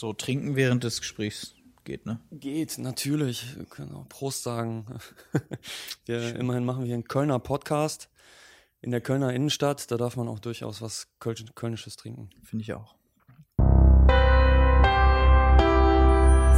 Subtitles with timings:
[0.00, 1.54] So trinken während des Gesprächs
[1.84, 2.20] geht, ne?
[2.30, 3.54] Geht, natürlich.
[3.54, 4.86] Wir können auch Prost sagen.
[6.06, 8.08] wir, immerhin machen wir einen Kölner Podcast
[8.80, 9.90] in der Kölner Innenstadt.
[9.90, 12.30] Da darf man auch durchaus was Köl Kölnisches trinken.
[12.42, 12.94] Finde ich auch.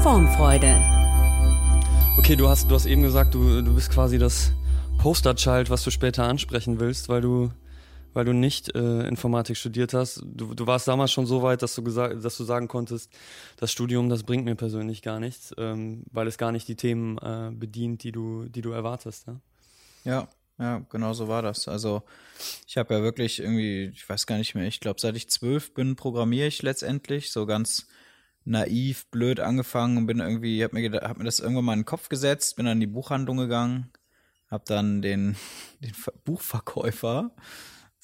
[0.04, 0.80] Formfreude.
[2.20, 4.52] Okay, du hast, du hast eben gesagt, du, du bist quasi das
[4.98, 7.50] Posterchild, was du später ansprechen willst, weil du
[8.14, 10.22] weil du nicht äh, Informatik studiert hast.
[10.24, 13.10] Du, du warst damals schon so weit, dass du gesagt, dass du sagen konntest,
[13.56, 17.18] das Studium, das bringt mir persönlich gar nichts, ähm, weil es gar nicht die Themen
[17.18, 19.26] äh, bedient, die du, die du erwartest.
[19.26, 19.40] Ja,
[20.04, 21.68] ja, ja genau so war das.
[21.68, 22.02] Also
[22.66, 25.74] ich habe ja wirklich irgendwie, ich weiß gar nicht mehr, ich glaube, seit ich zwölf
[25.74, 27.86] bin, programmiere ich letztendlich so ganz
[28.44, 31.86] naiv, blöd angefangen und bin irgendwie, hab mir, hab mir das irgendwann mal in den
[31.86, 33.92] Kopf gesetzt, bin dann in die Buchhandlung gegangen,
[34.50, 35.36] hab dann den,
[35.80, 35.92] den
[36.24, 37.30] Buchverkäufer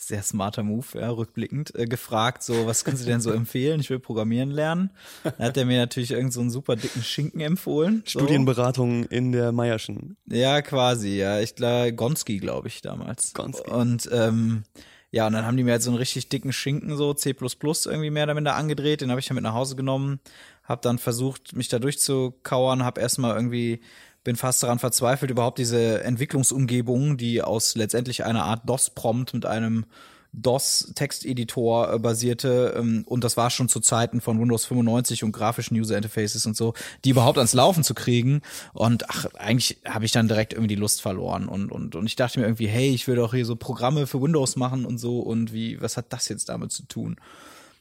[0.01, 3.81] sehr smarter Move, ja, rückblickend, äh, gefragt, so, was können Sie denn so empfehlen?
[3.81, 4.91] Ich will programmieren lernen.
[5.25, 8.05] Dann hat er mir natürlich irgend so einen super dicken Schinken empfohlen.
[8.07, 8.21] So.
[8.21, 10.17] Studienberatung in der Meierschen.
[10.27, 11.41] Ja, quasi, ja.
[11.41, 13.35] Ich glaube, Gonski, glaube ich, damals.
[13.35, 13.69] Gonski.
[13.69, 14.63] Und, ähm,
[15.11, 18.11] ja, und dann haben die mir halt so einen richtig dicken Schinken, so C++ irgendwie
[18.11, 19.01] mehr oder minder angedreht.
[19.01, 20.21] Den habe ich dann mit nach Hause genommen,
[20.63, 23.81] habe dann versucht, mich da durchzukauern, habe erstmal irgendwie
[24.25, 29.87] bin fast daran verzweifelt, überhaupt diese Entwicklungsumgebung, die aus letztendlich einer Art DOS-Prompt mit einem
[30.33, 35.77] DOS-Texteditor äh, basierte ähm, und das war schon zu Zeiten von Windows 95 und grafischen
[35.79, 36.75] User Interfaces und so,
[37.05, 38.43] die überhaupt ans Laufen zu kriegen
[38.75, 42.17] und ach, eigentlich habe ich dann direkt irgendwie die Lust verloren und, und, und ich
[42.17, 45.21] dachte mir irgendwie, hey, ich will doch hier so Programme für Windows machen und so
[45.21, 47.17] und wie, was hat das jetzt damit zu tun?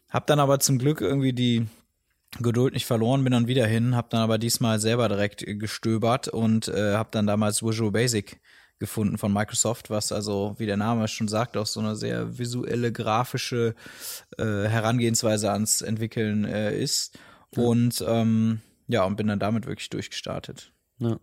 [0.10, 1.68] Hab dann aber zum Glück irgendwie die
[2.40, 6.68] Geduld nicht verloren, bin dann wieder hin, habe dann aber diesmal selber direkt gestöbert und
[6.68, 8.40] äh, habe dann damals Visual Basic
[8.80, 12.92] gefunden von Microsoft, was also, wie der Name schon sagt, auch so eine sehr visuelle,
[12.92, 13.76] grafische
[14.38, 17.18] äh, Herangehensweise ans Entwickeln äh, ist.
[17.56, 17.64] Ja.
[17.64, 20.72] Und ähm, ja, und bin dann damit wirklich durchgestartet.
[21.00, 21.20] Ja.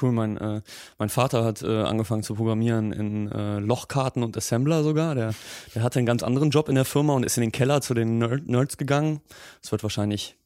[0.00, 0.62] Cool, mein, äh,
[0.98, 5.14] mein Vater hat äh, angefangen zu programmieren in äh, Lochkarten und Assembler sogar.
[5.14, 5.34] Der,
[5.74, 7.94] der hatte einen ganz anderen Job in der Firma und ist in den Keller zu
[7.94, 9.20] den Nerd Nerds gegangen.
[9.60, 10.36] Das wird wahrscheinlich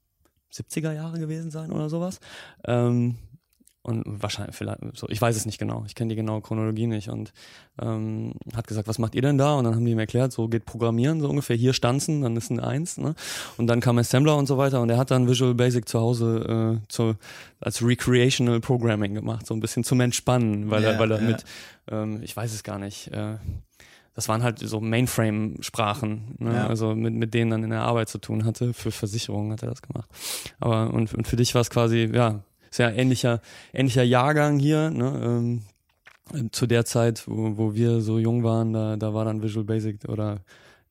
[0.52, 2.20] 70er Jahre gewesen sein oder sowas.
[2.64, 3.16] Ähm,
[3.86, 7.08] und wahrscheinlich vielleicht so, ich weiß es nicht genau, ich kenne die genaue Chronologie nicht
[7.08, 7.32] und
[7.80, 9.54] ähm, hat gesagt, was macht ihr denn da?
[9.54, 12.50] Und dann haben die ihm erklärt, so geht Programmieren, so ungefähr hier stanzen, dann ist
[12.50, 13.14] ein Eins, ne?
[13.56, 16.80] Und dann kam Assembler und so weiter und er hat dann Visual Basic zu Hause
[16.82, 17.14] äh, zu,
[17.60, 21.26] als Recreational Programming gemacht, so ein bisschen zum Entspannen, weil ja, er, weil er ja.
[21.28, 21.44] mit,
[21.88, 23.36] ähm, ich weiß es gar nicht, äh,
[24.16, 26.54] das waren halt so Mainframe-Sprachen, ne?
[26.54, 26.66] ja.
[26.66, 28.72] also mit, mit denen dann in der Arbeit zu tun hatte.
[28.72, 30.08] Für Versicherungen hat er das gemacht.
[30.58, 32.42] Aber und, und für dich war es quasi, ja,
[32.76, 33.40] sehr ähnlicher,
[33.72, 35.20] ähnlicher Jahrgang hier, ne?
[35.24, 35.62] Ähm,
[36.50, 40.08] zu der Zeit, wo, wo wir so jung waren, da, da war dann Visual Basic
[40.08, 40.40] oder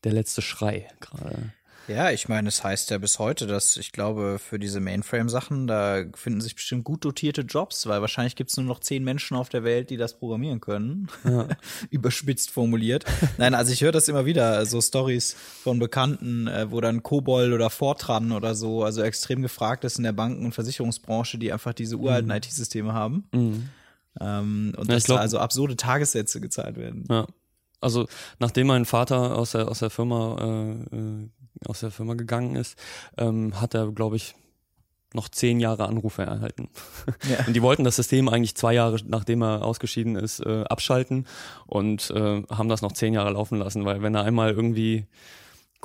[0.06, 1.51] der letzte Schrei gerade.
[1.88, 6.03] Ja, ich meine, es heißt ja bis heute, dass ich glaube, für diese Mainframe-Sachen, da
[6.16, 9.50] finden sich bestimmt gut dotierte Jobs, weil wahrscheinlich gibt es nur noch zehn Menschen auf
[9.50, 11.07] der Welt, die das programmieren können.
[11.23, 11.47] Ja.
[11.91, 13.06] Überspitzt formuliert.
[13.38, 17.53] Nein, also ich höre das immer wieder, so Stories von Bekannten, äh, wo dann Kobold
[17.53, 21.73] oder Fortran oder so, also extrem gefragt ist in der Banken- und Versicherungsbranche, die einfach
[21.73, 22.38] diese uralten mhm.
[22.38, 23.25] IT-Systeme haben.
[23.31, 23.69] Mhm.
[24.19, 27.03] Ähm, und ja, dass glaub, da also absurde Tagessätze gezahlt werden.
[27.09, 27.28] Ja.
[27.81, 28.07] Also
[28.40, 31.29] nachdem mein Vater aus der aus der Firma äh, äh
[31.66, 32.78] aus der Firma gegangen ist,
[33.18, 34.36] ähm, hat er, glaube ich,
[35.14, 36.70] noch zehn Jahre Anrufe erhalten.
[37.30, 37.44] Ja.
[37.48, 41.26] Und die wollten das System eigentlich zwei Jahre, nachdem er ausgeschieden ist, äh, abschalten
[41.68, 45.08] und äh, haben das noch zehn Jahre laufen lassen, weil wenn er einmal irgendwie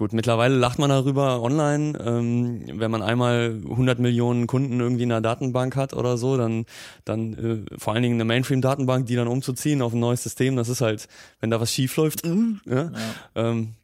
[0.01, 1.99] Gut, mittlerweile lacht man darüber online.
[2.03, 6.65] Ähm, wenn man einmal 100 Millionen Kunden irgendwie in einer Datenbank hat oder so, dann,
[7.05, 10.71] dann äh, vor allen Dingen eine Mainframe-Datenbank, die dann umzuziehen auf ein neues System, das
[10.71, 11.07] ist halt,
[11.41, 12.31] wenn da was schief läuft, äh,
[12.65, 12.91] ja, ja.
[13.35, 13.75] Ähm,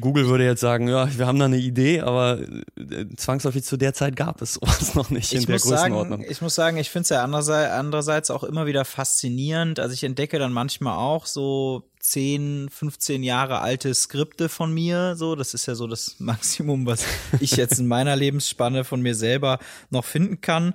[0.00, 3.94] Google würde jetzt sagen, ja, wir haben da eine Idee, aber äh, zwangsläufig zu der
[3.94, 6.20] Zeit gab es sowas noch nicht ich in der Größenordnung.
[6.20, 9.80] Sagen, ich muss sagen, ich finde es ja andererseits, andererseits auch immer wieder faszinierend.
[9.80, 15.34] Also ich entdecke dann manchmal auch so 10, 15 Jahre alte Skripte von mir, so,
[15.34, 17.04] das ist ja so das Maximum, was
[17.40, 19.58] ich jetzt in meiner Lebensspanne von mir selber
[19.90, 20.74] noch finden kann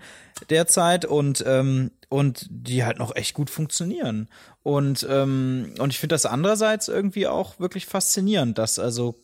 [0.50, 4.28] derzeit und ähm, und die halt noch echt gut funktionieren.
[4.62, 9.16] Und, ähm, und ich finde das andererseits irgendwie auch wirklich faszinierend, dass also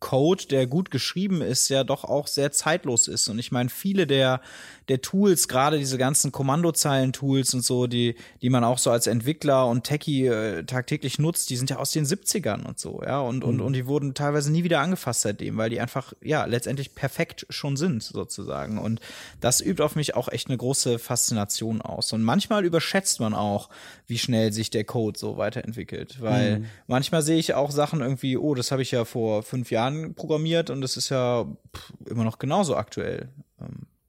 [0.00, 3.28] Code, der gut geschrieben ist, ja doch auch sehr zeitlos ist.
[3.28, 4.40] Und ich meine, viele der,
[4.88, 9.66] der Tools, gerade diese ganzen Kommandozeilen-Tools und so, die, die man auch so als Entwickler
[9.66, 13.20] und Techie äh, tagtäglich nutzt, die sind ja aus den 70ern und so, ja.
[13.20, 13.50] Und, mhm.
[13.50, 17.46] und, und die wurden teilweise nie wieder angefasst seitdem, weil die einfach, ja, letztendlich perfekt
[17.50, 18.78] schon sind, sozusagen.
[18.78, 19.00] Und
[19.40, 22.12] das übt auf mich auch echt eine große Faszination aus.
[22.12, 23.68] Und manchmal überschätzt man auch,
[24.06, 26.20] wie schnell sich der Code so weiterentwickelt.
[26.20, 26.66] Weil mhm.
[26.86, 30.70] manchmal sehe ich auch Sachen irgendwie, oh, das habe ich ja vor fünf Jahren programmiert
[30.70, 33.28] und das ist ja pff, immer noch genauso aktuell.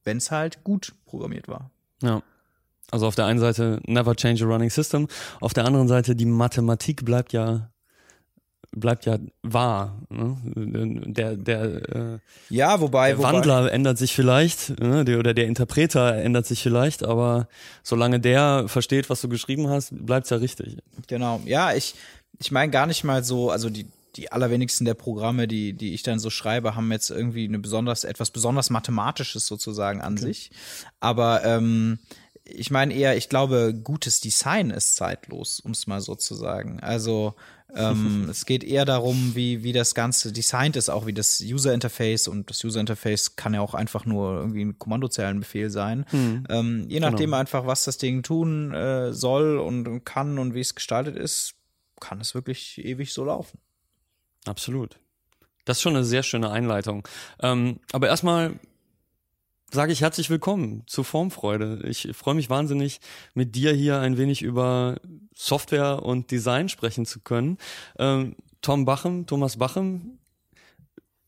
[0.04, 1.70] wenn es halt gut programmiert war.
[2.02, 2.22] Ja.
[2.92, 5.08] Also auf der einen Seite never change a running system,
[5.42, 7.70] auf der anderen Seite die Mathematik bleibt ja
[8.72, 9.98] bleibt ja wahr.
[10.10, 10.38] Ne?
[11.08, 12.20] Der, der, äh,
[12.50, 13.70] ja, wobei, der Wandler wobei.
[13.70, 15.06] ändert sich vielleicht, ne?
[15.06, 17.48] der, oder der Interpreter ändert sich vielleicht, aber
[17.84, 20.78] solange der versteht, was du geschrieben hast, bleibt's ja richtig.
[21.08, 21.42] Genau.
[21.46, 21.96] Ja, ich,
[22.40, 26.04] ich meine gar nicht mal so, also die, die allerwenigsten der Programme, die, die ich
[26.04, 30.24] dann so schreibe, haben jetzt irgendwie eine besonders, etwas besonders Mathematisches sozusagen an okay.
[30.24, 30.52] sich.
[31.00, 32.00] Aber ähm,
[32.44, 36.80] ich meine eher, ich glaube, gutes Design ist zeitlos, um es mal so zu sagen.
[36.80, 37.36] Also
[37.76, 41.74] ähm, es geht eher darum, wie, wie das Ganze designt ist, auch wie das User
[41.74, 46.06] Interface und das User Interface kann ja auch einfach nur irgendwie ein Kommandozeilenbefehl sein.
[46.12, 46.44] Mhm.
[46.50, 47.38] Ähm, je nachdem genau.
[47.38, 51.56] einfach, was das Ding tun äh, soll und kann und wie es gestaltet ist,
[52.00, 53.60] kann es wirklich ewig so laufen.
[54.48, 54.98] Absolut.
[55.66, 57.08] Das ist schon eine sehr schöne Einleitung.
[57.42, 58.60] Ähm, aber erstmal
[59.70, 61.82] sage ich herzlich willkommen zu Formfreude.
[61.86, 63.02] Ich freue mich wahnsinnig,
[63.34, 64.96] mit dir hier ein wenig über
[65.36, 67.58] Software und Design sprechen zu können.
[68.00, 70.20] Ähm, Tom Bachem, Thomas Bachem,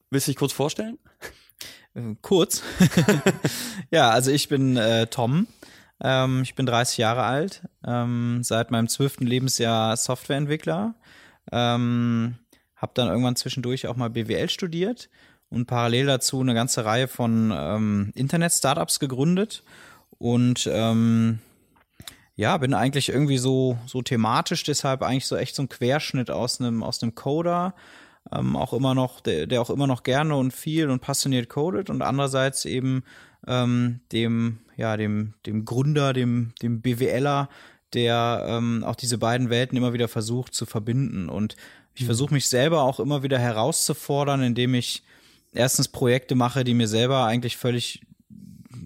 [0.10, 0.98] willst du dich kurz vorstellen?
[1.96, 2.64] Äh, kurz.
[3.92, 5.48] ja, also ich bin äh, Tom.
[6.02, 10.96] Ähm, ich bin 30 Jahre alt, ähm, seit meinem zwölften Lebensjahr Softwareentwickler.
[11.52, 12.36] Ähm,
[12.80, 15.10] habe dann irgendwann zwischendurch auch mal BWL studiert
[15.50, 19.64] und parallel dazu eine ganze Reihe von ähm, Internet-Startups gegründet
[20.18, 21.40] und ähm,
[22.36, 26.62] ja, bin eigentlich irgendwie so, so thematisch, deshalb eigentlich so echt so ein Querschnitt aus
[26.62, 27.76] einem, aus einem Coder,
[28.32, 31.90] ähm, auch immer noch, der, der auch immer noch gerne und viel und passioniert codet
[31.90, 33.04] und andererseits eben
[33.46, 37.50] ähm, dem, ja, dem, dem Gründer, dem, dem BWLer,
[37.94, 41.28] der ähm, auch diese beiden Welten immer wieder versucht zu verbinden.
[41.28, 41.56] Und
[42.00, 45.04] ich versuche mich selber auch immer wieder herauszufordern, indem ich
[45.54, 48.04] erstens Projekte mache, die mir selber eigentlich völlig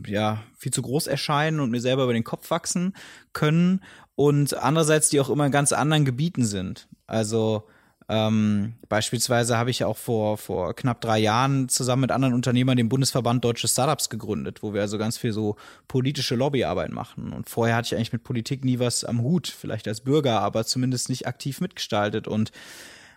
[0.07, 2.95] ja, viel zu groß erscheinen und mir selber über den Kopf wachsen
[3.31, 3.81] können
[4.15, 6.87] und andererseits die auch immer in ganz anderen Gebieten sind.
[7.05, 7.67] Also
[8.09, 12.89] ähm, beispielsweise habe ich auch vor, vor knapp drei Jahren zusammen mit anderen Unternehmern den
[12.89, 15.55] Bundesverband Deutsche Startups gegründet, wo wir also ganz viel so
[15.87, 17.31] politische Lobbyarbeit machen.
[17.31, 20.65] Und vorher hatte ich eigentlich mit Politik nie was am Hut, vielleicht als Bürger, aber
[20.65, 22.27] zumindest nicht aktiv mitgestaltet.
[22.27, 22.51] Und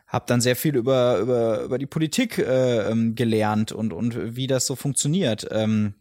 [0.07, 4.47] habe dann sehr viel über, über, über die Politik äh, ähm, gelernt und, und wie
[4.47, 5.47] das so funktioniert.
[5.51, 5.95] Ähm,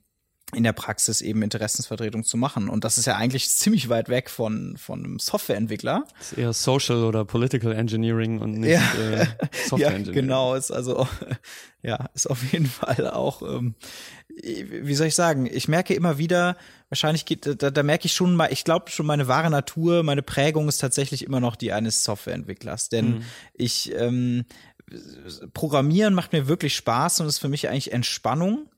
[0.54, 2.70] in der Praxis eben Interessensvertretung zu machen.
[2.70, 6.06] Und das ist ja eigentlich ziemlich weit weg von, von einem Softwareentwickler.
[6.18, 8.94] Das ist eher Social oder Political Engineering und nicht ja.
[8.94, 9.26] äh,
[9.68, 10.16] Software Engineering.
[10.16, 11.08] Ja, genau, ist also,
[11.82, 13.76] ja, ist auf jeden Fall auch, ähm,
[14.30, 16.58] wie soll ich sagen, ich merke immer wieder,
[16.90, 20.22] wahrscheinlich geht, da, da merke ich schon mal, ich glaube schon meine wahre Natur, meine
[20.22, 22.90] Prägung ist tatsächlich immer noch die eines Softwareentwicklers.
[22.90, 23.22] Denn mhm.
[23.54, 24.46] ich, ähm,
[25.54, 28.70] Programmieren macht mir wirklich Spaß und ist für mich eigentlich Entspannung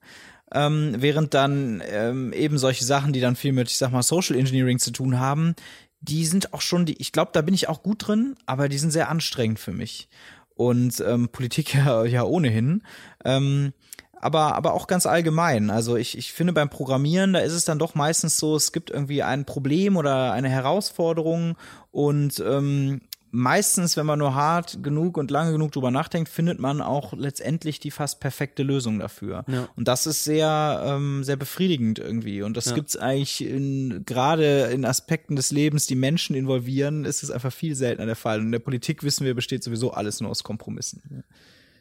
[0.52, 4.36] ähm, während dann ähm, eben solche Sachen, die dann viel mit, ich sag mal, Social
[4.36, 5.54] Engineering zu tun haben,
[6.00, 8.78] die sind auch schon, die, ich glaube, da bin ich auch gut drin, aber die
[8.78, 10.08] sind sehr anstrengend für mich.
[10.54, 12.82] Und ähm, Politik ja, ja ohnehin.
[13.24, 13.72] Ähm,
[14.20, 15.70] aber, aber auch ganz allgemein.
[15.70, 18.90] Also ich, ich finde beim Programmieren, da ist es dann doch meistens so, es gibt
[18.90, 21.56] irgendwie ein Problem oder eine Herausforderung
[21.90, 23.00] und ähm,
[23.30, 27.80] meistens, wenn man nur hart genug und lange genug drüber nachdenkt, findet man auch letztendlich
[27.80, 29.44] die fast perfekte Lösung dafür.
[29.48, 29.68] Ja.
[29.76, 32.42] Und das ist sehr, ähm, sehr befriedigend irgendwie.
[32.42, 32.74] Und das ja.
[32.74, 37.74] gibt's eigentlich in, gerade in Aspekten des Lebens, die Menschen involvieren, ist es einfach viel
[37.74, 38.38] seltener der Fall.
[38.38, 41.02] Und in der Politik wissen wir, besteht sowieso alles nur aus Kompromissen.
[41.10, 41.22] Ja,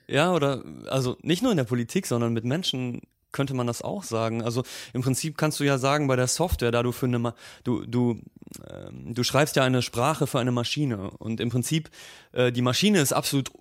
[0.10, 4.42] oder also nicht nur in der Politik, sondern mit Menschen könnte man das auch sagen.
[4.42, 7.34] Also im Prinzip kannst du ja sagen bei der Software, da du für eine,
[7.64, 8.20] du du
[8.66, 11.90] äh, du schreibst ja eine Sprache für eine Maschine und im Prinzip
[12.32, 13.52] äh, die Maschine ist absolut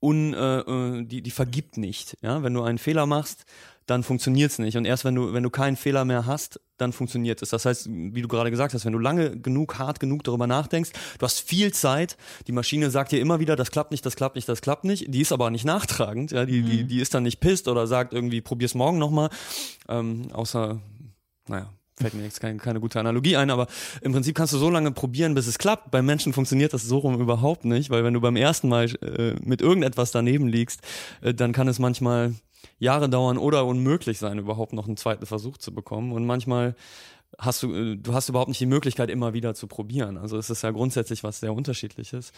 [0.00, 2.16] un, äh, äh die die vergibt nicht.
[2.22, 3.44] Ja, wenn du einen Fehler machst,
[3.86, 4.76] dann funktioniert es nicht.
[4.76, 7.50] Und erst wenn du, wenn du keinen Fehler mehr hast, dann funktioniert es.
[7.50, 10.90] Das heißt, wie du gerade gesagt hast, wenn du lange genug, hart genug darüber nachdenkst,
[11.18, 12.16] du hast viel Zeit,
[12.48, 15.06] die Maschine sagt dir immer wieder, das klappt nicht, das klappt nicht, das klappt nicht,
[15.14, 16.66] die ist aber nicht nachtragend, ja, die, mhm.
[16.66, 19.30] die, die ist dann nicht pisst oder sagt irgendwie, probier's morgen nochmal.
[19.88, 20.80] Ähm, außer,
[21.46, 23.68] naja, fällt mir jetzt keine, keine gute Analogie ein, aber
[24.02, 25.90] im Prinzip kannst du so lange probieren, bis es klappt.
[25.90, 29.34] Bei Menschen funktioniert das so rum überhaupt nicht, weil wenn du beim ersten Mal äh,
[29.42, 30.80] mit irgendetwas daneben liegst,
[31.22, 32.34] äh, dann kann es manchmal
[32.78, 36.12] Jahre dauern oder unmöglich sein, überhaupt noch einen zweiten Versuch zu bekommen.
[36.12, 36.74] Und manchmal
[37.38, 40.16] hast du, äh, du hast überhaupt nicht die Möglichkeit, immer wieder zu probieren.
[40.16, 42.32] Also es ist ja grundsätzlich was sehr unterschiedliches.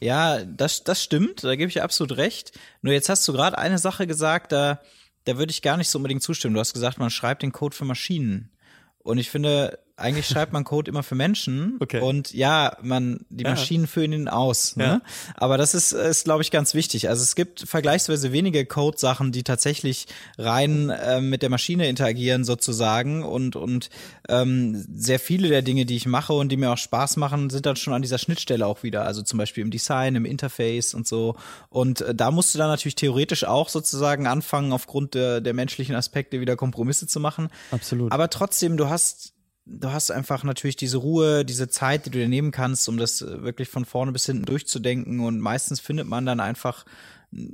[0.00, 2.52] Ja, das, das stimmt, da gebe ich absolut recht.
[2.82, 4.80] Nur jetzt hast du gerade eine Sache gesagt, da,
[5.24, 6.54] da würde ich gar nicht so unbedingt zustimmen.
[6.54, 8.50] Du hast gesagt, man schreibt den Code für Maschinen.
[8.98, 12.00] Und ich finde, eigentlich schreibt man Code immer für Menschen Okay.
[12.00, 13.50] und ja, man die Ja.
[13.50, 14.76] Maschinen führen ihn aus.
[14.76, 14.84] Ne?
[14.84, 15.00] Ja.
[15.34, 17.08] Aber das ist, ist glaube ich, ganz wichtig.
[17.08, 20.06] Also es gibt vergleichsweise wenige Code-Sachen, die tatsächlich
[20.38, 23.88] rein äh, mit der Maschine interagieren sozusagen und und
[24.28, 27.64] ähm, sehr viele der Dinge, die ich mache und die mir auch Spaß machen, sind
[27.66, 29.04] dann schon an dieser Schnittstelle auch wieder.
[29.06, 31.36] Also zum Beispiel im Design, im Interface und so.
[31.70, 35.94] Und äh, da musst du dann natürlich theoretisch auch sozusagen anfangen, aufgrund der, der menschlichen
[35.94, 37.48] Aspekte wieder Kompromisse zu machen.
[37.70, 38.12] Absolut.
[38.12, 39.32] Aber trotzdem, du hast,
[39.66, 43.20] du hast einfach natürlich diese Ruhe, diese Zeit, die du dir nehmen kannst, um das
[43.20, 45.20] äh, wirklich von vorne bis hinten durchzudenken.
[45.20, 46.84] Und meistens findet man dann einfach
[47.32, 47.48] mh,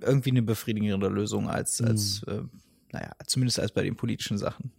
[0.00, 2.42] irgendwie eine befriedigende Lösung als, als äh,
[2.92, 4.72] naja, zumindest als bei den politischen Sachen.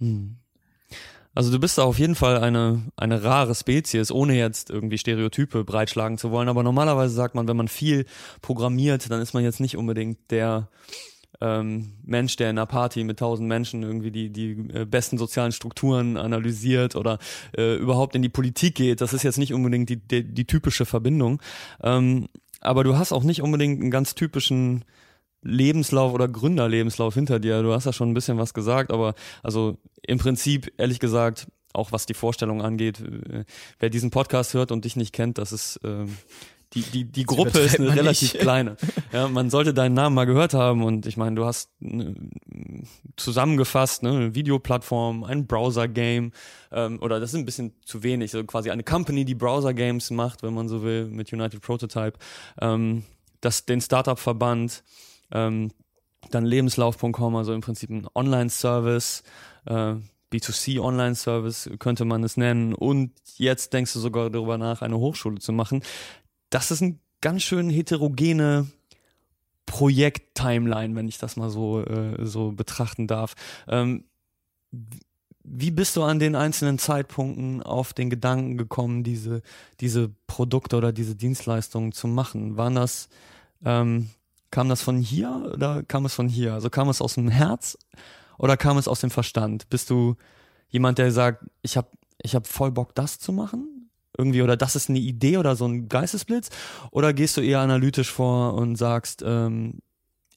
[1.36, 5.64] Also du bist da auf jeden Fall eine, eine rare Spezies, ohne jetzt irgendwie Stereotype
[5.64, 6.48] breitschlagen zu wollen.
[6.48, 8.06] Aber normalerweise sagt man, wenn man viel
[8.42, 10.70] programmiert, dann ist man jetzt nicht unbedingt der
[11.42, 15.52] ähm, Mensch, der in einer Party mit tausend Menschen irgendwie die, die äh, besten sozialen
[15.52, 17.20] Strukturen analysiert oder
[17.58, 19.02] äh, überhaupt in die Politik geht.
[19.02, 21.42] Das ist jetzt nicht unbedingt die, die, die typische Verbindung.
[21.82, 22.28] Ähm,
[22.62, 24.86] aber du hast auch nicht unbedingt einen ganz typischen
[25.42, 27.62] Lebenslauf oder Gründerlebenslauf hinter dir.
[27.62, 31.92] Du hast ja schon ein bisschen was gesagt, aber also im Prinzip, ehrlich gesagt, auch
[31.92, 33.44] was die Vorstellung angeht, äh,
[33.80, 36.16] wer diesen Podcast hört und dich nicht kennt, das ist ähm,
[36.74, 38.42] die, die, die Gruppe ist eine relativ nicht.
[38.42, 38.78] kleine.
[39.12, 42.14] Ja, man sollte deinen Namen mal gehört haben und ich meine, du hast äh,
[43.16, 46.32] zusammengefasst, ne, eine Videoplattform, ein Browser-Game
[46.72, 50.44] ähm, oder das ist ein bisschen zu wenig, so quasi eine Company, die Browser-Games macht,
[50.44, 52.18] wenn man so will, mit United Prototype,
[52.60, 53.04] ähm,
[53.42, 54.84] das, den Startup-Verband,
[55.32, 55.72] ähm,
[56.32, 59.24] dann lebenslauf.com, also im Prinzip ein Online-Service,
[59.66, 59.96] äh,
[60.34, 62.74] B2C-Online-Service könnte man es nennen.
[62.74, 65.84] Und jetzt denkst du sogar darüber nach, eine Hochschule zu machen.
[66.54, 68.68] Das ist ein ganz schön heterogene
[69.66, 73.34] Projekt-Timeline, wenn ich das mal so, äh, so betrachten darf.
[73.68, 74.04] Ähm,
[75.44, 79.42] wie bist du an den einzelnen Zeitpunkten auf den Gedanken gekommen, diese,
[79.80, 82.56] diese Produkte oder diese Dienstleistungen zu machen?
[82.56, 83.10] Waren das,
[83.66, 84.12] ähm,
[84.52, 86.54] kam das von hier oder kam es von hier?
[86.54, 87.80] Also kam es aus dem Herz
[88.38, 89.70] oder kam es aus dem Verstand?
[89.70, 90.18] Bist du
[90.70, 91.88] jemand, der sagt, ich habe
[92.22, 93.73] ich hab voll Bock, das zu machen?
[94.18, 96.50] Irgendwie, oder das ist eine Idee oder so ein Geistesblitz?
[96.92, 99.80] Oder gehst du eher analytisch vor und sagst, ähm,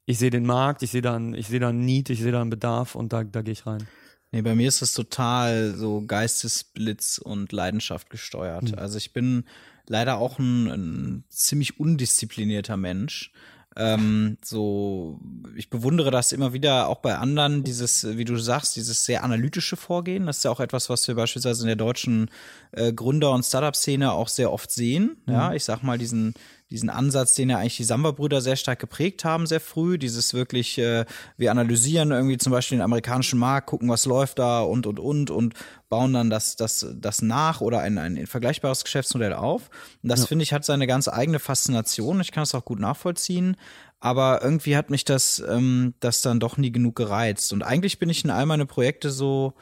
[0.07, 2.33] ich sehe den Markt, ich sehe da, ein- ich sehe da ein Need, ich sehe
[2.33, 3.87] da einen Bedarf und da, da gehe ich rein?
[4.33, 8.77] Nee, bei mir ist es total so Geistesblitz und Leidenschaft gesteuert.
[8.79, 9.45] Also ich bin
[9.89, 13.33] leider auch ein, ein ziemlich undisziplinierter Mensch.
[13.77, 15.21] Ähm, so,
[15.55, 19.77] ich bewundere das immer wieder auch bei anderen, dieses, wie du sagst, dieses sehr analytische
[19.77, 20.27] Vorgehen.
[20.27, 22.31] Das ist ja auch etwas, was wir beispielsweise in der deutschen
[22.73, 25.17] äh, Gründer- und Startup-Szene auch sehr oft sehen.
[25.27, 26.35] Ja, ich sag mal, diesen,
[26.71, 29.99] diesen Ansatz, den ja eigentlich die Samba-Brüder sehr stark geprägt haben, sehr früh.
[29.99, 31.05] Dieses wirklich, äh,
[31.37, 35.31] wir analysieren irgendwie zum Beispiel den amerikanischen Markt, gucken, was läuft da und, und, und
[35.31, 35.55] und
[35.89, 39.71] bauen dann das, das, das nach oder ein, ein vergleichbares Geschäftsmodell auf.
[40.03, 42.21] Und das, finde ich, hat seine ganz eigene Faszination.
[42.21, 43.57] Ich kann es auch gut nachvollziehen.
[44.01, 47.53] Aber irgendwie hat mich das, ähm, das dann doch nie genug gereizt.
[47.53, 49.55] Und eigentlich bin ich in all meine Projekte so,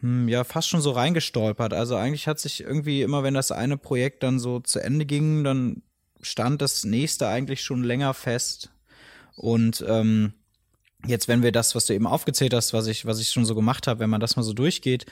[0.00, 1.72] hm, ja, fast schon so reingestolpert.
[1.72, 5.44] Also eigentlich hat sich irgendwie immer, wenn das eine Projekt dann so zu Ende ging,
[5.44, 5.82] dann
[6.22, 8.70] stand das nächste eigentlich schon länger fest.
[9.36, 10.32] Und ähm,
[11.06, 13.54] jetzt, wenn wir das, was du eben aufgezählt hast, was ich, was ich schon so
[13.54, 15.06] gemacht habe, wenn man das mal so durchgeht,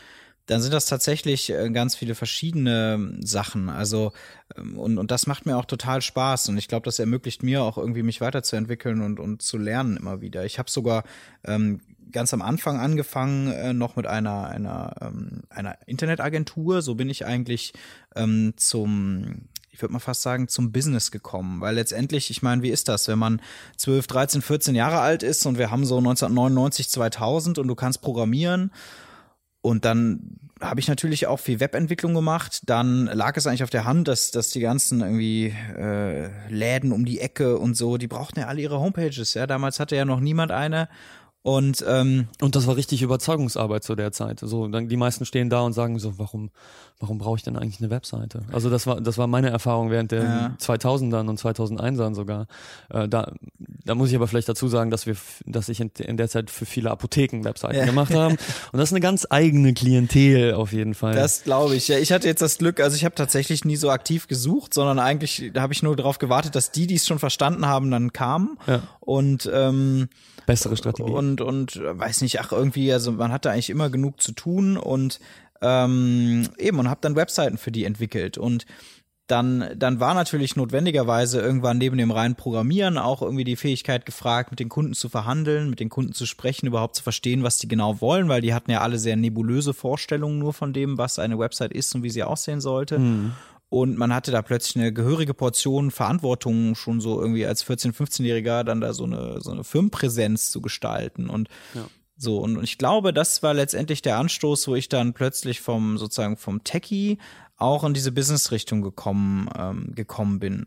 [0.46, 3.68] dann sind das tatsächlich äh, ganz viele verschiedene Sachen.
[3.68, 4.12] Also
[4.56, 7.62] ähm, und, und das macht mir auch total Spaß und ich glaube, das ermöglicht mir
[7.62, 10.44] auch irgendwie mich weiterzuentwickeln und, und zu lernen immer wieder.
[10.44, 11.04] Ich habe sogar
[11.44, 16.82] ähm, ganz am Anfang angefangen äh, noch mit einer einer ähm, einer Internetagentur.
[16.82, 17.72] So bin ich eigentlich
[18.16, 19.48] ähm, zum
[19.80, 21.62] ich würde mal fast sagen, zum Business gekommen.
[21.62, 23.40] Weil letztendlich, ich meine, wie ist das, wenn man
[23.78, 28.02] 12, 13, 14 Jahre alt ist und wir haben so 1999, 2000 und du kannst
[28.02, 28.72] programmieren
[29.62, 32.60] und dann habe ich natürlich auch viel Webentwicklung gemacht.
[32.66, 37.06] Dann lag es eigentlich auf der Hand, dass, dass die ganzen irgendwie äh, Läden um
[37.06, 39.32] die Ecke und so, die brauchten ja alle ihre Homepages.
[39.32, 40.90] Ja, damals hatte ja noch niemand eine.
[41.42, 44.40] Und ähm, Und das war richtig Überzeugungsarbeit zu der Zeit.
[44.40, 46.50] So, dann die meisten stehen da und sagen so, warum,
[46.98, 48.42] warum brauche ich denn eigentlich eine Webseite?
[48.52, 50.56] Also das war, das war meine Erfahrung während der Ja.
[50.60, 52.46] 2000ern und 2001ern sogar.
[52.90, 55.16] Äh, da, da muss ich aber vielleicht dazu sagen, dass wir,
[55.46, 57.86] dass ich in, in der Zeit für viele Apotheken Webseiten Ja.
[57.86, 58.36] gemacht haben.
[58.72, 61.14] Und das ist eine ganz eigene Klientel auf jeden Fall.
[61.14, 61.88] Das glaube ich.
[61.88, 64.98] Ja, ich hatte jetzt das Glück, also ich habe tatsächlich nie so aktiv gesucht, sondern
[64.98, 68.58] eigentlich habe ich nur darauf gewartet, dass die, die es schon verstanden haben, dann kamen.
[68.66, 68.82] Ja.
[69.00, 70.08] Und ähm,
[70.46, 71.10] Bessere Strategie.
[71.10, 74.76] und und äh, weiß nicht, ach irgendwie, also man hatte eigentlich immer genug zu tun
[74.76, 75.20] und
[75.62, 78.66] ähm, eben und habe dann Webseiten für die entwickelt und
[79.30, 84.50] dann, dann war natürlich notwendigerweise irgendwann neben dem reinen Programmieren auch irgendwie die Fähigkeit gefragt,
[84.50, 87.68] mit den Kunden zu verhandeln, mit den Kunden zu sprechen, überhaupt zu verstehen, was die
[87.68, 91.38] genau wollen, weil die hatten ja alle sehr nebulöse Vorstellungen nur von dem, was eine
[91.38, 92.98] Website ist und wie sie aussehen sollte.
[92.98, 93.32] Mhm.
[93.70, 98.64] Und man hatte da plötzlich eine gehörige Portion Verantwortung, schon so irgendwie als 14-, 15-Jähriger,
[98.64, 101.30] dann da so eine, so eine Firmenpräsenz zu gestalten.
[101.30, 101.86] Und ja.
[102.16, 105.98] so, und, und ich glaube, das war letztendlich der Anstoß, wo ich dann plötzlich vom,
[105.98, 107.18] sozusagen vom Techie
[107.56, 110.66] auch in diese Business-Richtung gekommen, ähm, gekommen bin.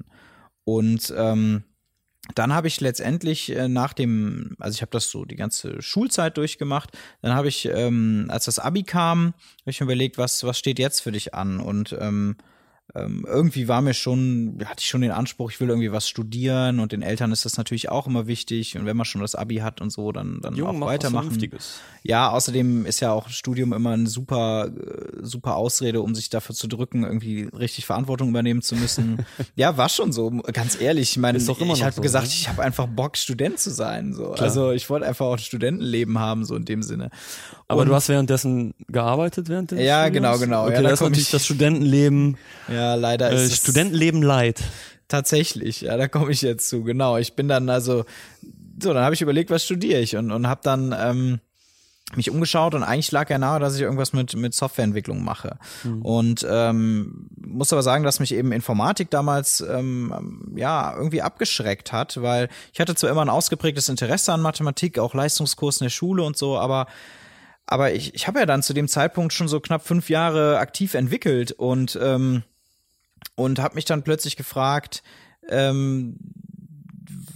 [0.63, 1.65] Und ähm,
[2.35, 6.37] dann habe ich letztendlich äh, nach dem, also ich habe das so die ganze Schulzeit
[6.37, 10.57] durchgemacht, dann habe ich, ähm, als das Abi kam, habe ich mir überlegt, was, was
[10.57, 11.59] steht jetzt für dich an?
[11.59, 12.37] Und ähm,
[12.95, 16.79] ähm, irgendwie war mir schon, hatte ich schon den Anspruch, ich will irgendwie was studieren
[16.79, 19.57] und den Eltern ist das natürlich auch immer wichtig und wenn man schon das Abi
[19.57, 21.49] hat und so, dann, dann Jung, auch weitermachen.
[22.03, 26.53] Ja, außerdem ist ja auch Studium immer eine super, äh, super Ausrede, um sich dafür
[26.53, 29.25] zu drücken, irgendwie richtig Verantwortung übernehmen zu müssen.
[29.55, 31.11] ja, war schon so, ganz ehrlich.
[31.11, 32.33] Ich meine, ich habe so, gesagt, ne?
[32.33, 34.13] ich habe einfach Bock, Student zu sein.
[34.13, 34.33] So.
[34.33, 37.09] Also ich wollte einfach auch ein Studentenleben haben, so in dem Sinne.
[37.67, 40.13] Aber und, du hast währenddessen gearbeitet während des Ja, Studiums?
[40.13, 40.63] genau, genau.
[40.65, 42.37] Okay, ja, da das ist natürlich das Studentenleben.
[42.73, 44.61] Ja, leider äh, ist Studentenleben leid.
[45.07, 46.83] Tatsächlich, ja, da komme ich jetzt zu.
[46.83, 48.05] Genau, ich bin dann also
[48.81, 51.39] so, dann habe ich überlegt, was studiere ich und und habe dann ähm,
[52.15, 55.57] mich umgeschaut und eigentlich lag ja nahe, dass ich irgendwas mit, mit Softwareentwicklung mache.
[55.83, 56.01] Mhm.
[56.01, 62.21] Und ähm, muss aber sagen, dass mich eben Informatik damals ähm, ja irgendwie abgeschreckt hat,
[62.21, 66.23] weil ich hatte zwar immer ein ausgeprägtes Interesse an Mathematik, auch Leistungskurs in der Schule
[66.23, 66.87] und so, aber
[67.65, 70.95] aber ich, ich habe ja dann zu dem Zeitpunkt schon so knapp fünf Jahre aktiv
[70.95, 72.43] entwickelt und ähm,
[73.35, 75.03] und habe mich dann plötzlich gefragt,
[75.49, 76.17] ähm,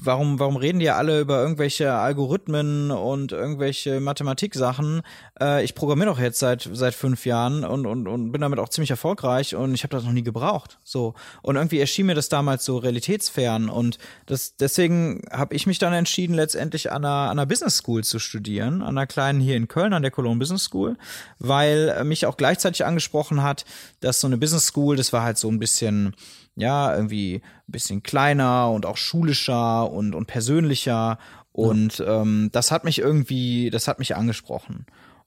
[0.08, 5.04] warum, warum reden die alle über irgendwelche Algorithmen und irgendwelche Mathematiksachen?
[5.40, 8.70] Äh, ich programmiere doch jetzt seit seit fünf Jahren und, und, und bin damit auch
[8.70, 10.80] ziemlich erfolgreich und ich habe das noch nie gebraucht.
[10.84, 15.78] So und irgendwie erschien mir das damals so realitätsfern und das deswegen habe ich mich
[15.78, 19.56] dann entschieden, letztendlich an einer, an einer Business School zu studieren, an einer kleinen hier
[19.56, 20.98] in Köln, an der Cologne Business School,
[21.38, 23.66] weil mich auch gleichzeitig angesprochen hat,
[24.00, 26.16] dass so eine Business School, das war halt so ein bisschen
[26.58, 31.20] ja, irgendwie ein bisschen kleiner und auch schulischer und, und persönlicher.
[31.52, 32.22] Und ja.
[32.22, 34.86] ähm, das hat mich irgendwie, das hat mich angesprochen.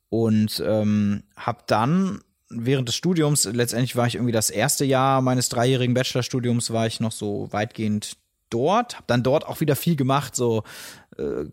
[0.09, 5.49] Und ähm, habe dann während des Studiums, letztendlich war ich irgendwie das erste Jahr meines
[5.49, 8.17] dreijährigen Bachelorstudiums, war ich noch so weitgehend
[8.51, 10.65] dort, habe dann dort auch wieder viel gemacht, so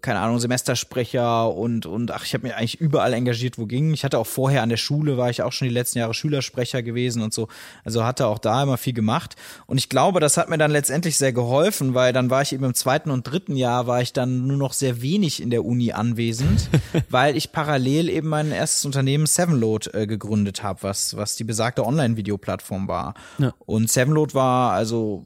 [0.02, 3.94] keine Ahnung, Semestersprecher und und ach, ich habe mich eigentlich überall engagiert, wo ging.
[3.94, 6.84] Ich hatte auch vorher an der Schule war ich auch schon die letzten Jahre Schülersprecher
[6.84, 7.48] gewesen und so.
[7.84, 11.18] Also hatte auch da immer viel gemacht und ich glaube, das hat mir dann letztendlich
[11.18, 14.48] sehr geholfen, weil dann war ich eben im zweiten und dritten Jahr war ich dann
[14.48, 16.70] nur noch sehr wenig in der Uni anwesend,
[17.10, 21.86] weil ich parallel eben mein erstes Unternehmen Sevenload äh, gegründet habe, was was die besagte
[21.86, 23.14] Online-Videoplattform war.
[23.38, 23.54] Ja.
[23.66, 25.26] Und Sevenload war also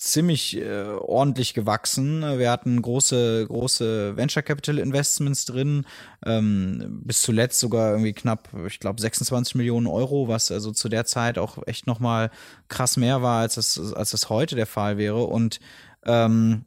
[0.00, 2.22] ziemlich äh, ordentlich gewachsen.
[2.38, 5.84] Wir hatten große, große Venture Capital Investments drin,
[6.24, 11.04] ähm, bis zuletzt sogar irgendwie knapp, ich glaube, 26 Millionen Euro, was also zu der
[11.04, 12.30] Zeit auch echt nochmal
[12.68, 15.24] krass mehr war, als es, als es heute der Fall wäre.
[15.24, 15.60] Und
[16.06, 16.64] ähm,